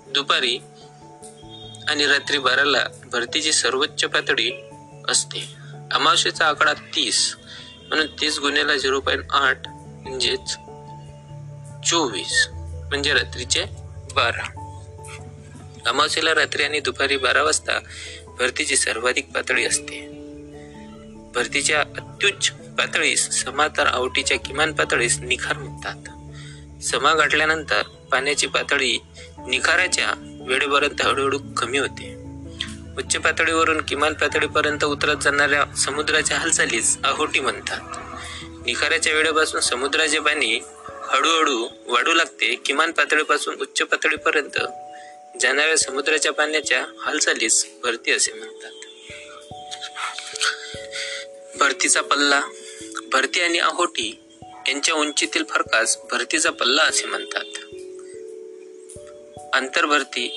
दुपारी 0.08 0.58
आणि 1.88 2.06
रात्री 2.06 2.38
बाराला 2.38 2.84
भरतीची 3.12 3.52
सर्वोच्च 3.52 4.04
पातळी 4.04 4.50
असते. 5.08 5.54
अमावस्येचा 5.92 6.46
आकडा 6.46 6.72
तीस 6.72 7.36
म्हणून 7.88 8.06
तीस 8.20 8.38
गुन्ह्याला 8.38 8.76
झिरो 8.76 9.00
पॉईंट 9.00 9.24
आठ 9.30 9.68
म्हणजेच 9.68 10.56
चोवीस. 11.90 12.48
म्हणजे 12.88 13.14
रात्रीचे 13.14 13.64
बारा. 14.14 14.65
अमावस्येला 15.86 16.34
रात्री 16.34 16.62
आणि 16.62 16.80
दुपारी 16.80 17.16
बारा 17.16 17.42
वाजता 17.42 17.78
भरतीची 18.38 18.76
सर्वाधिक 18.76 19.26
पातळी 19.26 19.64
असते. 19.64 20.06
भरतीच्या 21.34 21.80
अत्युच्च 21.80 22.50
पातळीस 22.50 23.30
समा 23.30 23.68
तर 23.68 23.86
आवटीच्या 23.86 24.38
किमान 24.38 24.72
पातळीस 24.72 25.18
निखार 25.18 25.56
म्हणतात 25.56 26.82
समा 26.82 27.14
गाठल्यानंतर 27.14 27.82
पाण्याची 27.82 28.46
पातळी 28.46 28.98
निखाराच्या 29.48 30.12
वेळेपर्यंत 30.48 31.02
हळूहळू 31.02 31.38
कमी 31.56 31.78
होते. 31.78 32.14
उच्च 32.98 33.16
पातळीवरून 33.16 33.80
किमान 33.80 34.14
पातळीपर्यंत 34.14 34.84
उतरत 34.84 35.16
जाणाऱ्या 35.22 35.74
समुद्राच्या 35.76 36.38
हालचालीस 36.38 36.98
आहोटी 37.04 37.40
म्हणतात. 37.40 37.80
निखाराच्या 38.66 39.12
वेळेपासून 39.14 39.60
समुद्राचे 39.60 40.18
पाणी 40.18 40.60
हळूहळू 41.02 41.68
वाढू 41.86 42.12
लागते. 42.12 42.54
किमान 42.54 42.92
पातळीपासून 42.92 43.54
उच्च 43.60 43.82
पातळीपर्यंत 43.82 44.58
जाणाऱ्या 45.40 45.76
समुद्राच्या 45.78 46.32
पाण्याच्या 46.32 46.84
हालचालीस 47.00 47.66
भरती 47.82 48.12
असे 48.12 48.32
म्हणतात. 48.32 48.70
भरतीचा 51.58 52.00
पल्ला 52.00 52.40
भरती 53.12 53.40
आणि 53.40 53.58
आहोटी 53.58 54.18
यांच्या 54.68 54.94
उंचीतील 54.94 55.44
फरकास 55.44 55.98
भरतीचा 56.10 56.50
पल्ला 56.50 56.82
असे 56.82 57.06
म्हणतात. 57.06 57.44
आंतरभरती 59.52 60.28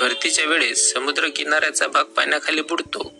भरतीच्या 0.00 0.44
वेळेस 0.44 0.92
समुद्र 0.92 1.28
किनाऱ्याचा 1.36 1.86
भाग 1.86 2.04
पाण्याखाली 2.04 2.62
बुडतो 2.62 3.12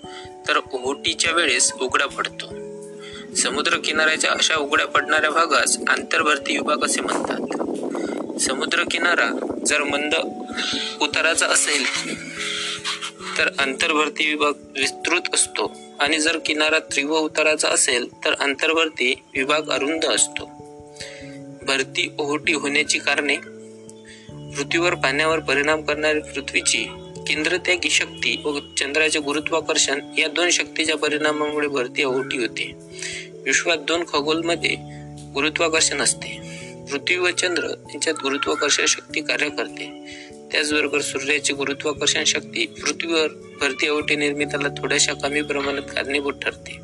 तर 0.49 0.57
ओहोटीच्या 0.57 1.33
वेळेस 1.33 1.73
उघडा 1.73 2.07
पडतो. 2.07 2.47
समुद्र 3.35 3.77
किनाऱ्याच्या 3.77 4.33
अशा 4.33 4.57
उघड्या 4.57 4.87
पडणाऱ्या 4.87 5.31
भागास 5.31 5.77
आंतरभरती 5.89 6.57
विभाग 6.57 6.85
असे 6.85 7.01
म्हणतात. 7.01 7.90
समुद्रकिनारा 8.41 9.59
जर 9.67 9.83
मंद 9.83 10.15
उताराचा 11.01 11.47
असेल 11.47 11.85
तर 13.39 13.49
अंतर्भरती 13.59 14.29
विभाग 14.29 14.53
विस्तृत 14.81 15.35
असतो. 15.35 15.77
आणि 16.01 16.19
जर 16.19 16.39
किनारा 16.47 16.79
तीव्र 16.79 17.15
उताराचा 17.15 17.69
असेल 17.69 18.07
तर 18.25 18.35
अंतर्भरती 18.41 19.15
विभाग 19.37 19.71
अरुंद 19.71 20.05
असतो. 20.05 20.45
भरती 21.63 22.15
ओहोटी 22.19 22.53
होण्याची 22.53 22.99
कारणे 22.99 23.37
पृथ्वीवर 24.57 24.95
पाण्यावर 24.95 25.39
परिणाम 25.39 25.83
करणारी 25.83 26.21
पृथ्वीची 26.21 26.85
केंद्रत्यागी 27.29 27.91
शक्ती 27.91 28.43
व 28.45 28.59
चंद्राचे 28.77 29.19
गुरुत्वाकर्षण 29.19 30.01
या 30.19 30.29
दोन 30.29 30.51
शक्तीच्या 30.51 30.97
परिणामामुळे 30.97 31.69
भरती 31.69 32.05
ओहोटी 32.05 32.39
होते. 32.39 32.73
विश्वात 33.45 33.77
दोन 33.77 34.05
खगोलमध्ये 34.09 34.75
गुरुत्वाकर्षण 35.35 36.01
असते. 36.01 36.50
पृथ्वी 36.91 37.17
व 37.17 37.31
चंद्र 37.31 37.65
यांच्यात 37.65 38.15
गुरुत्वाकर्षण 38.23 38.87
शक्ती 38.87 39.21
कार्य 39.21 39.49
करते. 39.49 39.87
त्याचबरोबर 40.53 41.01
सूर्याची 41.01 41.53
गुरुत्वाकर्षण 41.53 42.25
शक्ती 42.25 42.67
पृथ्वीवर 42.67 43.29
भरती 43.61 43.89
ओहोटी 43.89 44.17
निर्मितीला 44.17 44.69
थोड्याशा 44.69 45.13
कमी 45.13 45.43
प्रमाणात 45.43 45.83
कारणीभूत 45.83 46.33
ठरते. 46.43 46.79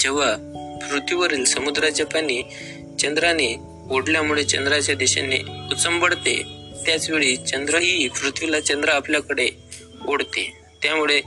जेव्हा 0.00 0.32
पृथ्वीवरील 0.90 1.44
समुद्राचे 1.44 2.04
पाणी 2.04 2.42
चंद्राने 3.00 3.54
ओढल्यामुळे 3.90 4.44
चंद्राच्या 4.44 4.94
दिशेने 4.94 5.38
उचंबडते 5.72 6.36
त्याचवेळी 6.86 7.36
चंद्रही 7.36 8.08
पृथ्वीला 8.08 8.60
चंद्र 8.60 8.88
आपल्याकडे 8.88 9.48
ओढते. 10.08 10.50
त्यामुळे 10.82 11.20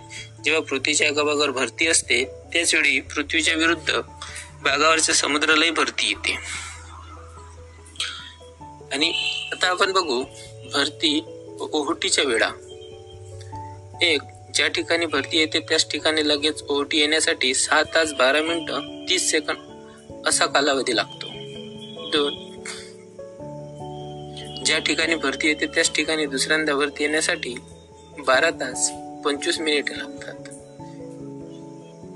जेव्हा 0.46 0.62
पृथ्वीच्या 0.62 1.08
एका 1.08 1.24
भागावर 1.24 1.50
भरती 1.50 1.88
असते 1.88 2.24
त्याचवेळी 2.54 3.00
पृथ्वीच्या 3.00 3.54
विरुद्ध 3.54 4.00
भागावरच्या 4.63 5.15
समुद्रालाही 5.15 5.72
भरती 5.72 6.08
येते. 6.08 6.38
आणि 8.93 9.13
आता 9.51 9.67
आपण 9.67 9.91
बघू 9.91 10.23
भरती 10.73 11.25
ओहोटीच्या 11.60 12.23
वेळा. 12.23 12.49
एक 14.01 14.21
ज्या 14.53 14.67
ठिकाणी 14.67 15.06
भरती 15.06 15.38
येते 15.38 15.60
त्याच 15.60 15.91
ठिकाणी 15.91 16.27
लगेच 16.27 16.63
ओहोटी 16.63 16.97
येण्यासाठी 16.97 17.53
सहा 17.53 17.84
तास 17.84 18.13
बारा 18.13 18.41
मिनिटं 18.41 19.06
तीस 19.10 19.32
सेकंद 19.32 20.27
असा 20.27 20.45
कालावधी 20.45 20.95
लागतो. 20.95 21.27
दोन 22.10 22.43
ज्या 24.65 24.79
ठिकाणी 24.79 25.15
भरती 25.15 25.47
येते 25.47 25.65
त्याच 25.65 25.91
ठिकाणी 25.95 26.25
दुसऱ्यांदा 26.25 26.75
भरती 26.75 27.03
येण्यासाठी 27.03 27.56
बारा 28.27 28.49
तास 28.49 28.91
पंचवीस 29.25 29.60
मिनिटे 29.60 29.97
लागतात. 29.97 30.49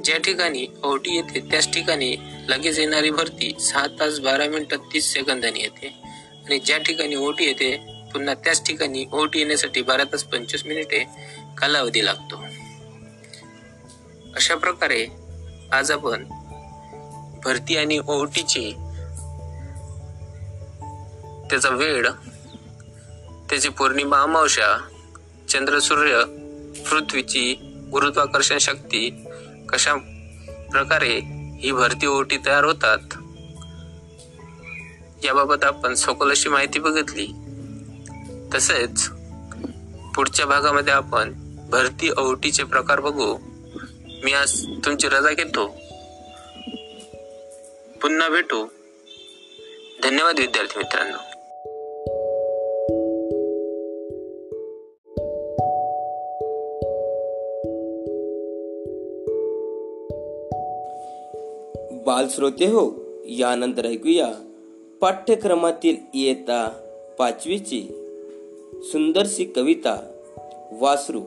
ज्या 0.03 0.17
ठिकाणी 0.17 0.67
ओटी 0.83 1.15
येते 1.15 1.39
त्याच 1.39 1.73
ठिकाणी 1.73 2.15
लगेच 2.47 2.79
येणारी 2.79 3.09
भरती 3.09 3.55
सहा 3.59 3.87
तास 3.99 4.19
बारा 4.19 4.45
मिनिटं 4.45 4.77
तीस 4.93 5.13
सेकंदांनी 5.13 5.59
येते. 5.59 6.06
आणि 6.47 6.59
ज्या 6.59 6.77
ठिकाणी 6.77 7.15
ओटी 7.15 7.45
येते 7.45 7.75
पुन्हा 8.13 8.33
त्याच 8.33 8.65
ठिकाणी 8.67 9.05
ओटी 9.11 9.39
येण्यासाठी 9.39 9.81
बारा 9.81 10.03
तास 10.03 10.23
पंचवीस 10.23 10.65
मिनिटे 10.65 11.03
कालावधी 11.57 12.05
लागतो. 12.05 12.43
अशा 14.35 14.55
प्रकारे 14.55 15.05
आज 15.71 15.91
आपण 15.91 16.23
भरती 17.43 17.77
आणि 17.77 17.99
ओटीची 18.07 18.71
त्याचा 21.49 21.69
वेळ 21.69 22.07
त्याची 23.49 23.69
पौर्णिमा 23.69 24.21
अमावस्या 24.21 24.75
चंद्र 25.49 25.79
सूर्य 25.79 26.23
पृथ्वीची 26.89 27.53
गुरुत्वाकर्षण 27.91 28.57
शक्ती 28.57 29.09
कशा 29.69 29.95
प्रकारे 30.71 31.13
ही 31.59 31.71
भरती 31.71 32.05
ओटी 32.07 32.37
तयार 32.45 32.63
होतात 32.63 33.16
याबाबत 35.23 35.63
आपण 35.63 35.93
सखोल 35.93 36.31
अशी 36.31 36.49
माहिती 36.49 36.79
बघितली. 36.79 37.27
तसेच 38.53 39.09
पुढच्या 40.15 40.45
भागामध्ये 40.45 40.93
आपण 40.93 41.33
भरती 41.69 42.09
ओटीचे 42.09 42.63
प्रकार 42.63 42.99
बघू. 42.99 43.37
मी 44.23 44.33
आज 44.33 44.65
तुमची 44.85 45.07
रजा 45.07 45.33
घेतो. 45.33 45.67
पुन्हा 48.01 48.29
भेटू. 48.29 48.65
धन्यवाद 50.03 50.39
विद्यार्थी 50.39 50.77
मित्रांनो. 50.77 51.17
बाल 62.05 62.27
श्रोते 62.29 62.65
हो 62.65 63.05
यानंतर 63.25 63.85
ऐकूया. 63.85 64.46
पाठ्यक्रमातील 65.01 65.95
इयत्ता 66.13 66.67
पाचवीची 67.19 67.81
सुंदरशी 68.83 69.45
कविता 69.45 69.95
वासरू 70.71 71.21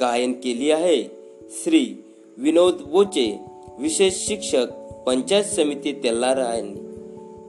गायन 0.00 0.32
केली 0.32 0.70
आहे 0.70 1.04
श्री 1.50 2.04
विनोद 2.36 2.74
बोचे 2.74 3.38
विशेष 3.78 4.14
शिक्षक 4.14 4.66
पंचायत 5.06 5.44
समिती 5.44 5.92
तेल्लारा 5.92 6.54
यांनी 6.54 6.80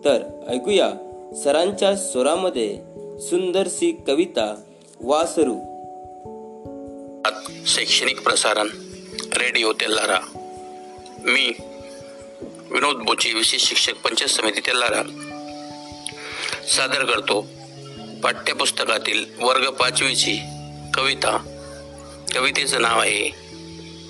तर 0.05 0.23
ऐकूया 0.47 0.89
सरांच्या 1.43 1.95
स्वरामध्ये 1.95 2.77
सुंदरशी 3.19 3.91
कविता 4.07 4.55
वासरू. 5.01 5.55
शैक्षणिक 7.65 8.23
प्रसारण 8.23 8.67
रेडिओ 9.37 9.71
तेल्लारा 9.73 10.19
मी 11.25 11.51
विनोद 12.73 12.95
बोची 12.95 13.33
विशेष 13.33 13.63
शिक्षक 13.63 13.93
पंचायत 13.93 14.29
समिती 14.29 14.59
तेलारा 14.59 15.01
सादर 16.67 17.05
करतो. 17.05 17.47
पाठ्यपुस्तकातील 18.23 19.25
वर्ग 19.39 19.69
पाचवीची 19.69 20.39
कविता. 20.93 21.37
कवितेचं 22.35 22.81
नाव 22.81 22.99
आहे 22.99 23.29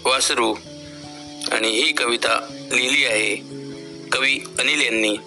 वासरू. 0.05 0.55
आणि 1.51 1.69
ही 1.69 1.91
कविता 1.91 2.45
लिहिली 2.71 3.05
आहे 3.05 3.35
कवी 4.11 4.39
अनिल 4.59 4.81
यांनी. 4.81 5.17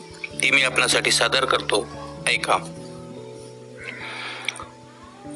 ती 0.43 0.51
मी 0.51 0.63
आपणासाठी 0.63 1.13
सादर 1.13 1.45
करतो. 1.45 1.87
ऐका. 2.27 2.55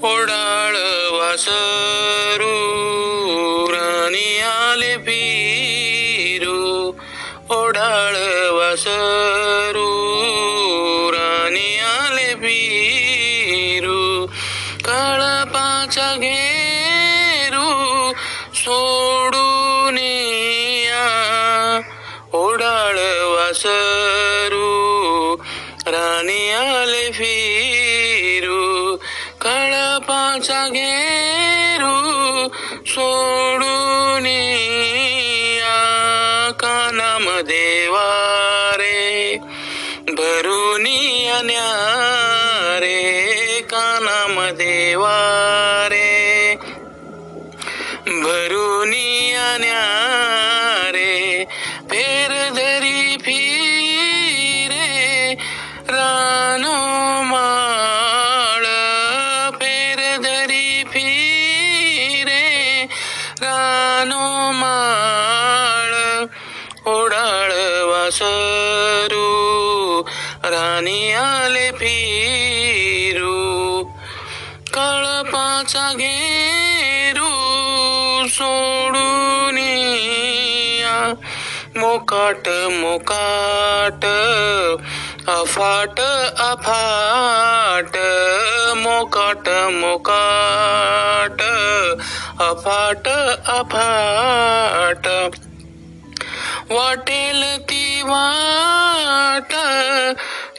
ओडाळ 0.03 0.73
वासरू 1.19 2.55
राणी 3.73 4.39
आले 4.39 4.97
पी. 4.97 5.40
ओढाळ 7.51 8.15
वासरू 8.53 9.87
राणी 11.13 11.79
आले 11.79 12.35
फिरू 12.43 14.27
कळपाचा 14.85 16.07
घेरू 16.17 17.65
सोडून 18.55 19.99
ओढाळ 22.35 22.99
वासरू 23.35 24.69
राणी 25.87 26.51
आले 26.53 27.11
फिरू 27.13 28.97
कळपाचा 29.41 30.67
घेरू 30.69 31.97
सोडून 32.87 34.27
देवा 37.43 38.07
रे 38.77 39.37
भरून 40.09 40.87
अन्या 41.31 41.71
रे 42.83 43.61
का 43.61 43.99
नाम 44.03 44.41
रे? 45.91 46.00
मोकाट 82.21 82.49
मोकाट 82.73 84.05
अफाट 85.29 86.01
अफाट 86.39 87.97
मोकाट 88.77 89.49
मोकाट 89.73 91.43
अफाट 92.43 93.09
अफाट. 93.49 95.09
वाटेल 96.71 97.43
ती 97.61 98.03
वाट 98.05 99.53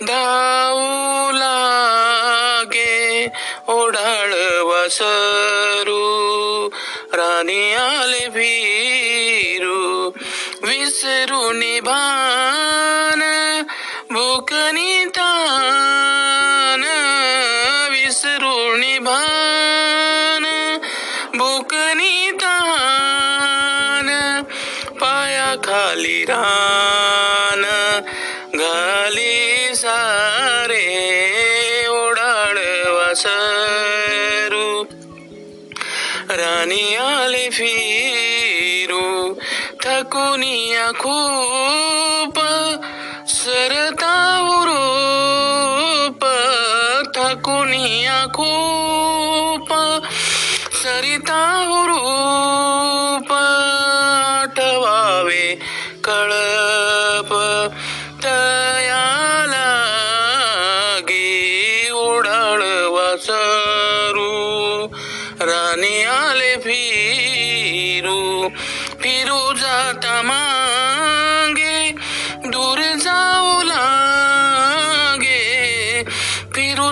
धावू 0.04 1.32
लागे 1.32 3.26
ओढाळ 3.68 4.34
वासरू 4.72 6.02
राणी 7.14 7.74
आले 7.74 8.28
भिरू. 8.28 9.91
विसरून 10.64 11.80
भान 11.84 13.22
भूकनी 14.10 15.06
तान 15.06 16.84
विसरून 17.92 19.04
भान 19.04 20.78
भूकनी 21.34 22.32
तान 22.32 24.42
पायाखाली 25.00 26.26
रान 26.26 27.66
घाली 28.56 29.76
सारे 29.76 31.88
ओढाळ 31.88 32.92
वासरू. 32.92 34.86
राणी 36.30 36.96
आले 36.96 37.50
फी 37.50 37.91
कुनिया 40.10 40.92
खूप 40.92 42.38
सरता 43.28 44.14
रूप 44.68 46.24
थकुनिया 47.18 48.20
खूप 48.36 49.70
सरिता 50.82 51.42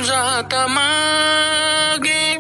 जाता 0.01 0.67
मागे 0.67 2.37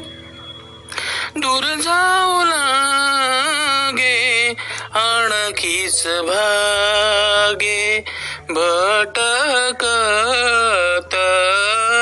दूर 1.37 1.63
जाऊ 1.63 2.43
लागे 2.43 4.53
आणखीच 4.93 6.07
भागे. 6.07 8.05
भटकत 8.49 11.15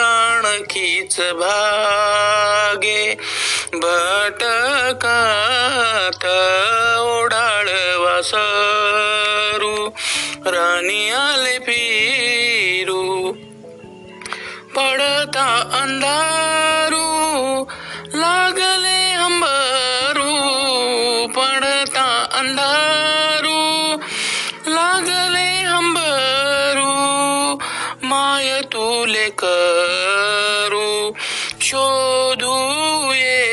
आणखीच 0.06 1.20
भागे. 1.20 3.18
भटकत 3.74 6.26
ओढाळ 7.00 7.98
वासरू 7.98 9.90
राणी 10.46 11.10
आले 11.10 11.58
पीरू 11.58 13.17
पडता 14.78 15.46
अंधारू 15.82 17.66
लागले 18.14 19.12
अंबारू. 19.14 20.34
पडता 21.28 22.28
अंधारू 22.34 23.96
लागले 24.68 25.50
अंबारू. 25.78 26.92
माय 28.08 28.62
तुले 28.62 29.30
करू 29.30 31.12
शोधू 31.62 32.56
ये 33.14 33.44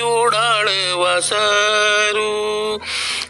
ओढाळ 0.00 0.66
वासरू. 0.92 2.78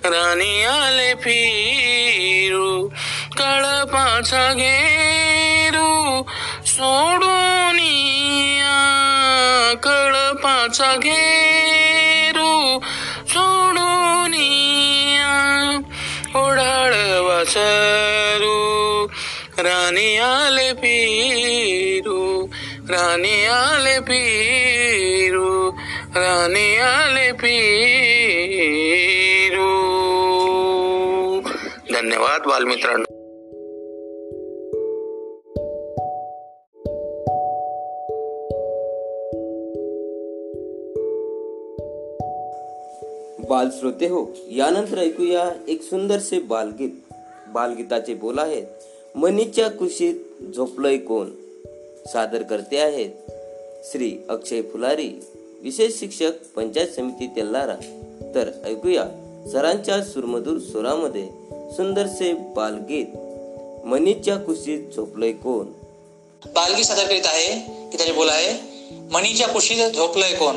राणी 0.04 0.64
आले 0.64 1.14
फिरू 1.14 2.88
कळपाचा 3.38 4.54
घे 4.54 5.27
सोडून 6.78 7.78
कळपाचा 9.82 10.96
घेरू. 10.96 12.80
सोडून 13.28 14.34
या 15.14 15.78
ओढाळ 16.34 16.92
वासरू 17.20 19.06
राणी 19.58 20.16
आले 20.16 20.72
पीरू. 20.72 22.46
राणी 22.90 23.46
आले 23.46 24.00
पीरू. 24.00 25.70
राणी 26.14 26.76
आले 26.76 27.32
पीरू. 27.32 27.88
धन्यवाद 31.94 32.42
बालमित्रांनो. 32.46 33.07
बाल 43.48 43.68
श्रोते 43.70 44.06
हो 44.06 44.24
यानंतर 44.50 44.98
ऐकूया 44.98 45.50
एक 45.68 45.82
सुंदरसे 45.82 46.38
बालगीत. 46.38 46.90
बालगीताचे 47.48 48.14
बोल 48.14 48.38
आहेत 48.38 48.66
मनीच्या 49.14 49.68
कुशीत 49.70 50.14
झोपलंय 50.54 50.96
कोण? 50.98 51.30
सादर 52.06 52.42
करते 52.42 52.78
आहेत 52.78 53.10
श्री 53.84 54.12
अक्षय 54.28 54.62
फुलारी 54.62 55.08
विशेष 55.62 55.98
शिक्षक 56.00 56.30
पंचायत 56.56 56.88
समिती 56.88 57.26
तेल्लारा 57.26 57.76
तर 58.34 58.50
ऐकूया 58.64 59.04
सरांच्या 59.52 60.02
सुरमधूर 60.04 60.58
स्वरामध्ये 60.58 61.26
सुंदरसे 61.72 62.32
बालगीत 62.32 63.06
मनीच्या 63.86 64.36
कुशीत 64.36 64.94
झोपलंय 64.96 65.32
कोण? 65.32 65.66
बालगीत 66.52 66.84
सादर 66.84 67.06
करीत 67.06 67.26
आहे 67.26 67.54
की 67.90 67.96
त्याचे 67.96 68.12
बोल 68.12 68.28
आहे 68.28 68.60
मनीच्या 69.12 69.48
कुशीत 69.48 69.90
झोपलंय 69.90 70.34
कोण? 70.34 70.56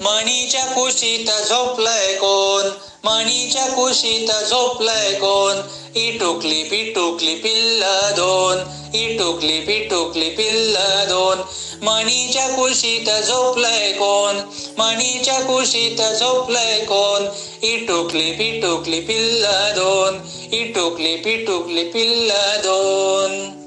मणीच्या 0.00 0.64
कुशीत 0.64 1.48
झोपलंय 1.48 2.14
कोण? 2.14 2.70
मणीच्या 3.04 3.66
कुशीत 3.66 4.46
झोपलंय 4.46 5.12
कोण? 5.12 5.60
इटुकली 5.94 6.62
पिटुकली 6.62 7.34
पिल्ल 7.34 7.82
दोन. 8.16 8.58
इटुकली 8.96 9.60
पिटुकली 9.60 10.30
पिल्ल 10.30 10.76
दोन. 11.08 11.38
मणीच्या 11.84 12.48
कुशीत 12.48 13.24
झोपलंय 13.24 13.92
कोण? 13.92 14.36
मणीच्या 14.78 15.40
कुशीत 15.40 16.16
झोपलंय 16.16 16.80
कोण? 16.80 17.26
इटुकली 17.62 18.32
पिटुकली 18.32 19.00
पिल्ल 19.00 19.44
दोन. 19.50 20.20
इटुकली 20.52 21.16
पिटुकली 21.16 21.84
पिल्ल 21.84 22.30
दोन. 22.56 23.65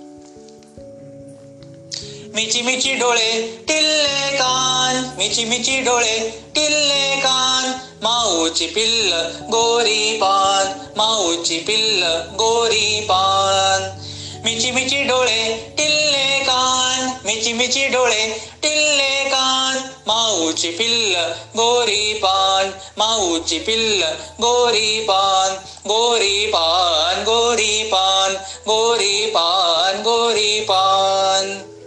मिची 2.39 2.61
मिची 2.61 2.93
डोळे 2.93 3.63
टिल्ले 3.67 4.37
कान. 4.37 5.17
मिची 5.17 5.45
मिची 5.45 5.81
डोळे 5.81 6.43
टिल्ले 6.55 7.15
कान. 7.15 7.71
माऊची 8.01 8.67
पिल्ल 8.67 9.13
गोरी 9.51 10.17
पान. 10.17 10.87
माऊची 10.97 11.59
पिल्ल 11.59 12.03
गोरी 12.37 12.99
पान. 12.99 13.99
मिची 14.43 14.71
मिची 14.71 15.03
डोळे 15.03 15.73
टिल्ले 15.77 16.39
कान. 16.39 17.09
मिची 17.25 17.53
मिची 17.53 17.87
डोळे 17.87 18.49
टिल्ले 18.63 19.23
कान. 19.23 19.77
माऊची 20.07 20.69
पिल्ल 20.69 21.15
गोरी 21.57 22.13
पान. 22.13 22.69
माऊची 22.97 23.59
पिल्ल 23.59 24.03
गोरी 24.41 24.99
पान. 24.99 25.55
गोरी 25.87 26.45
पान 26.45 27.21
गोरी 27.21 27.83
पान. 27.83 28.33
गोरी 28.67 29.25
पान 29.25 30.01
गोरी 30.01 30.59
पान. 30.59 31.78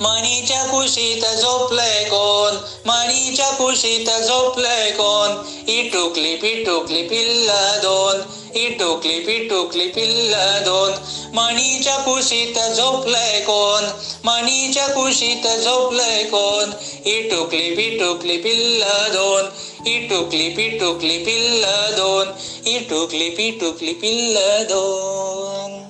मणीच्या 0.00 0.64
कुशीत 0.64 1.36
झोपलंय 1.36 2.04
कोण? 2.04 2.56
मणीच्या 2.86 3.50
कुशीत 3.50 4.22
झोपलंय 4.22 4.90
कोण? 4.90 5.42
इटुकली 5.68 6.36
पिटुकली 6.36 7.02
पिल्ल 7.02 7.50
दोन. 7.82 8.20
इटुकली 8.56 9.20
पिटुकली 9.20 9.88
पिल्ल 9.88 10.34
दोन. 10.64 10.92
मणीच्या 11.34 11.96
कुशीत 11.96 12.76
झोपलंय 12.76 13.40
कोण? 13.40 13.84
मणीच्या 14.24 14.86
कुशीत 14.86 15.46
झोपलंय 15.58 16.24
कोण? 16.24 16.70
इटुकली 17.04 17.74
पिटुकली 17.74 18.36
पिल्ल 18.36 18.82
दोन. 19.12 19.44
इटुकली 19.86 20.48
पिटुकली 20.48 21.18
पिल्ल 21.18 21.64
दोन. 21.96 22.28
इटुकली 22.66 23.30
पिटुकली 23.30 23.92
पिल्ल 23.92 24.38
दोन. 24.64 25.82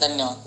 धन्यवाद. 0.00 0.45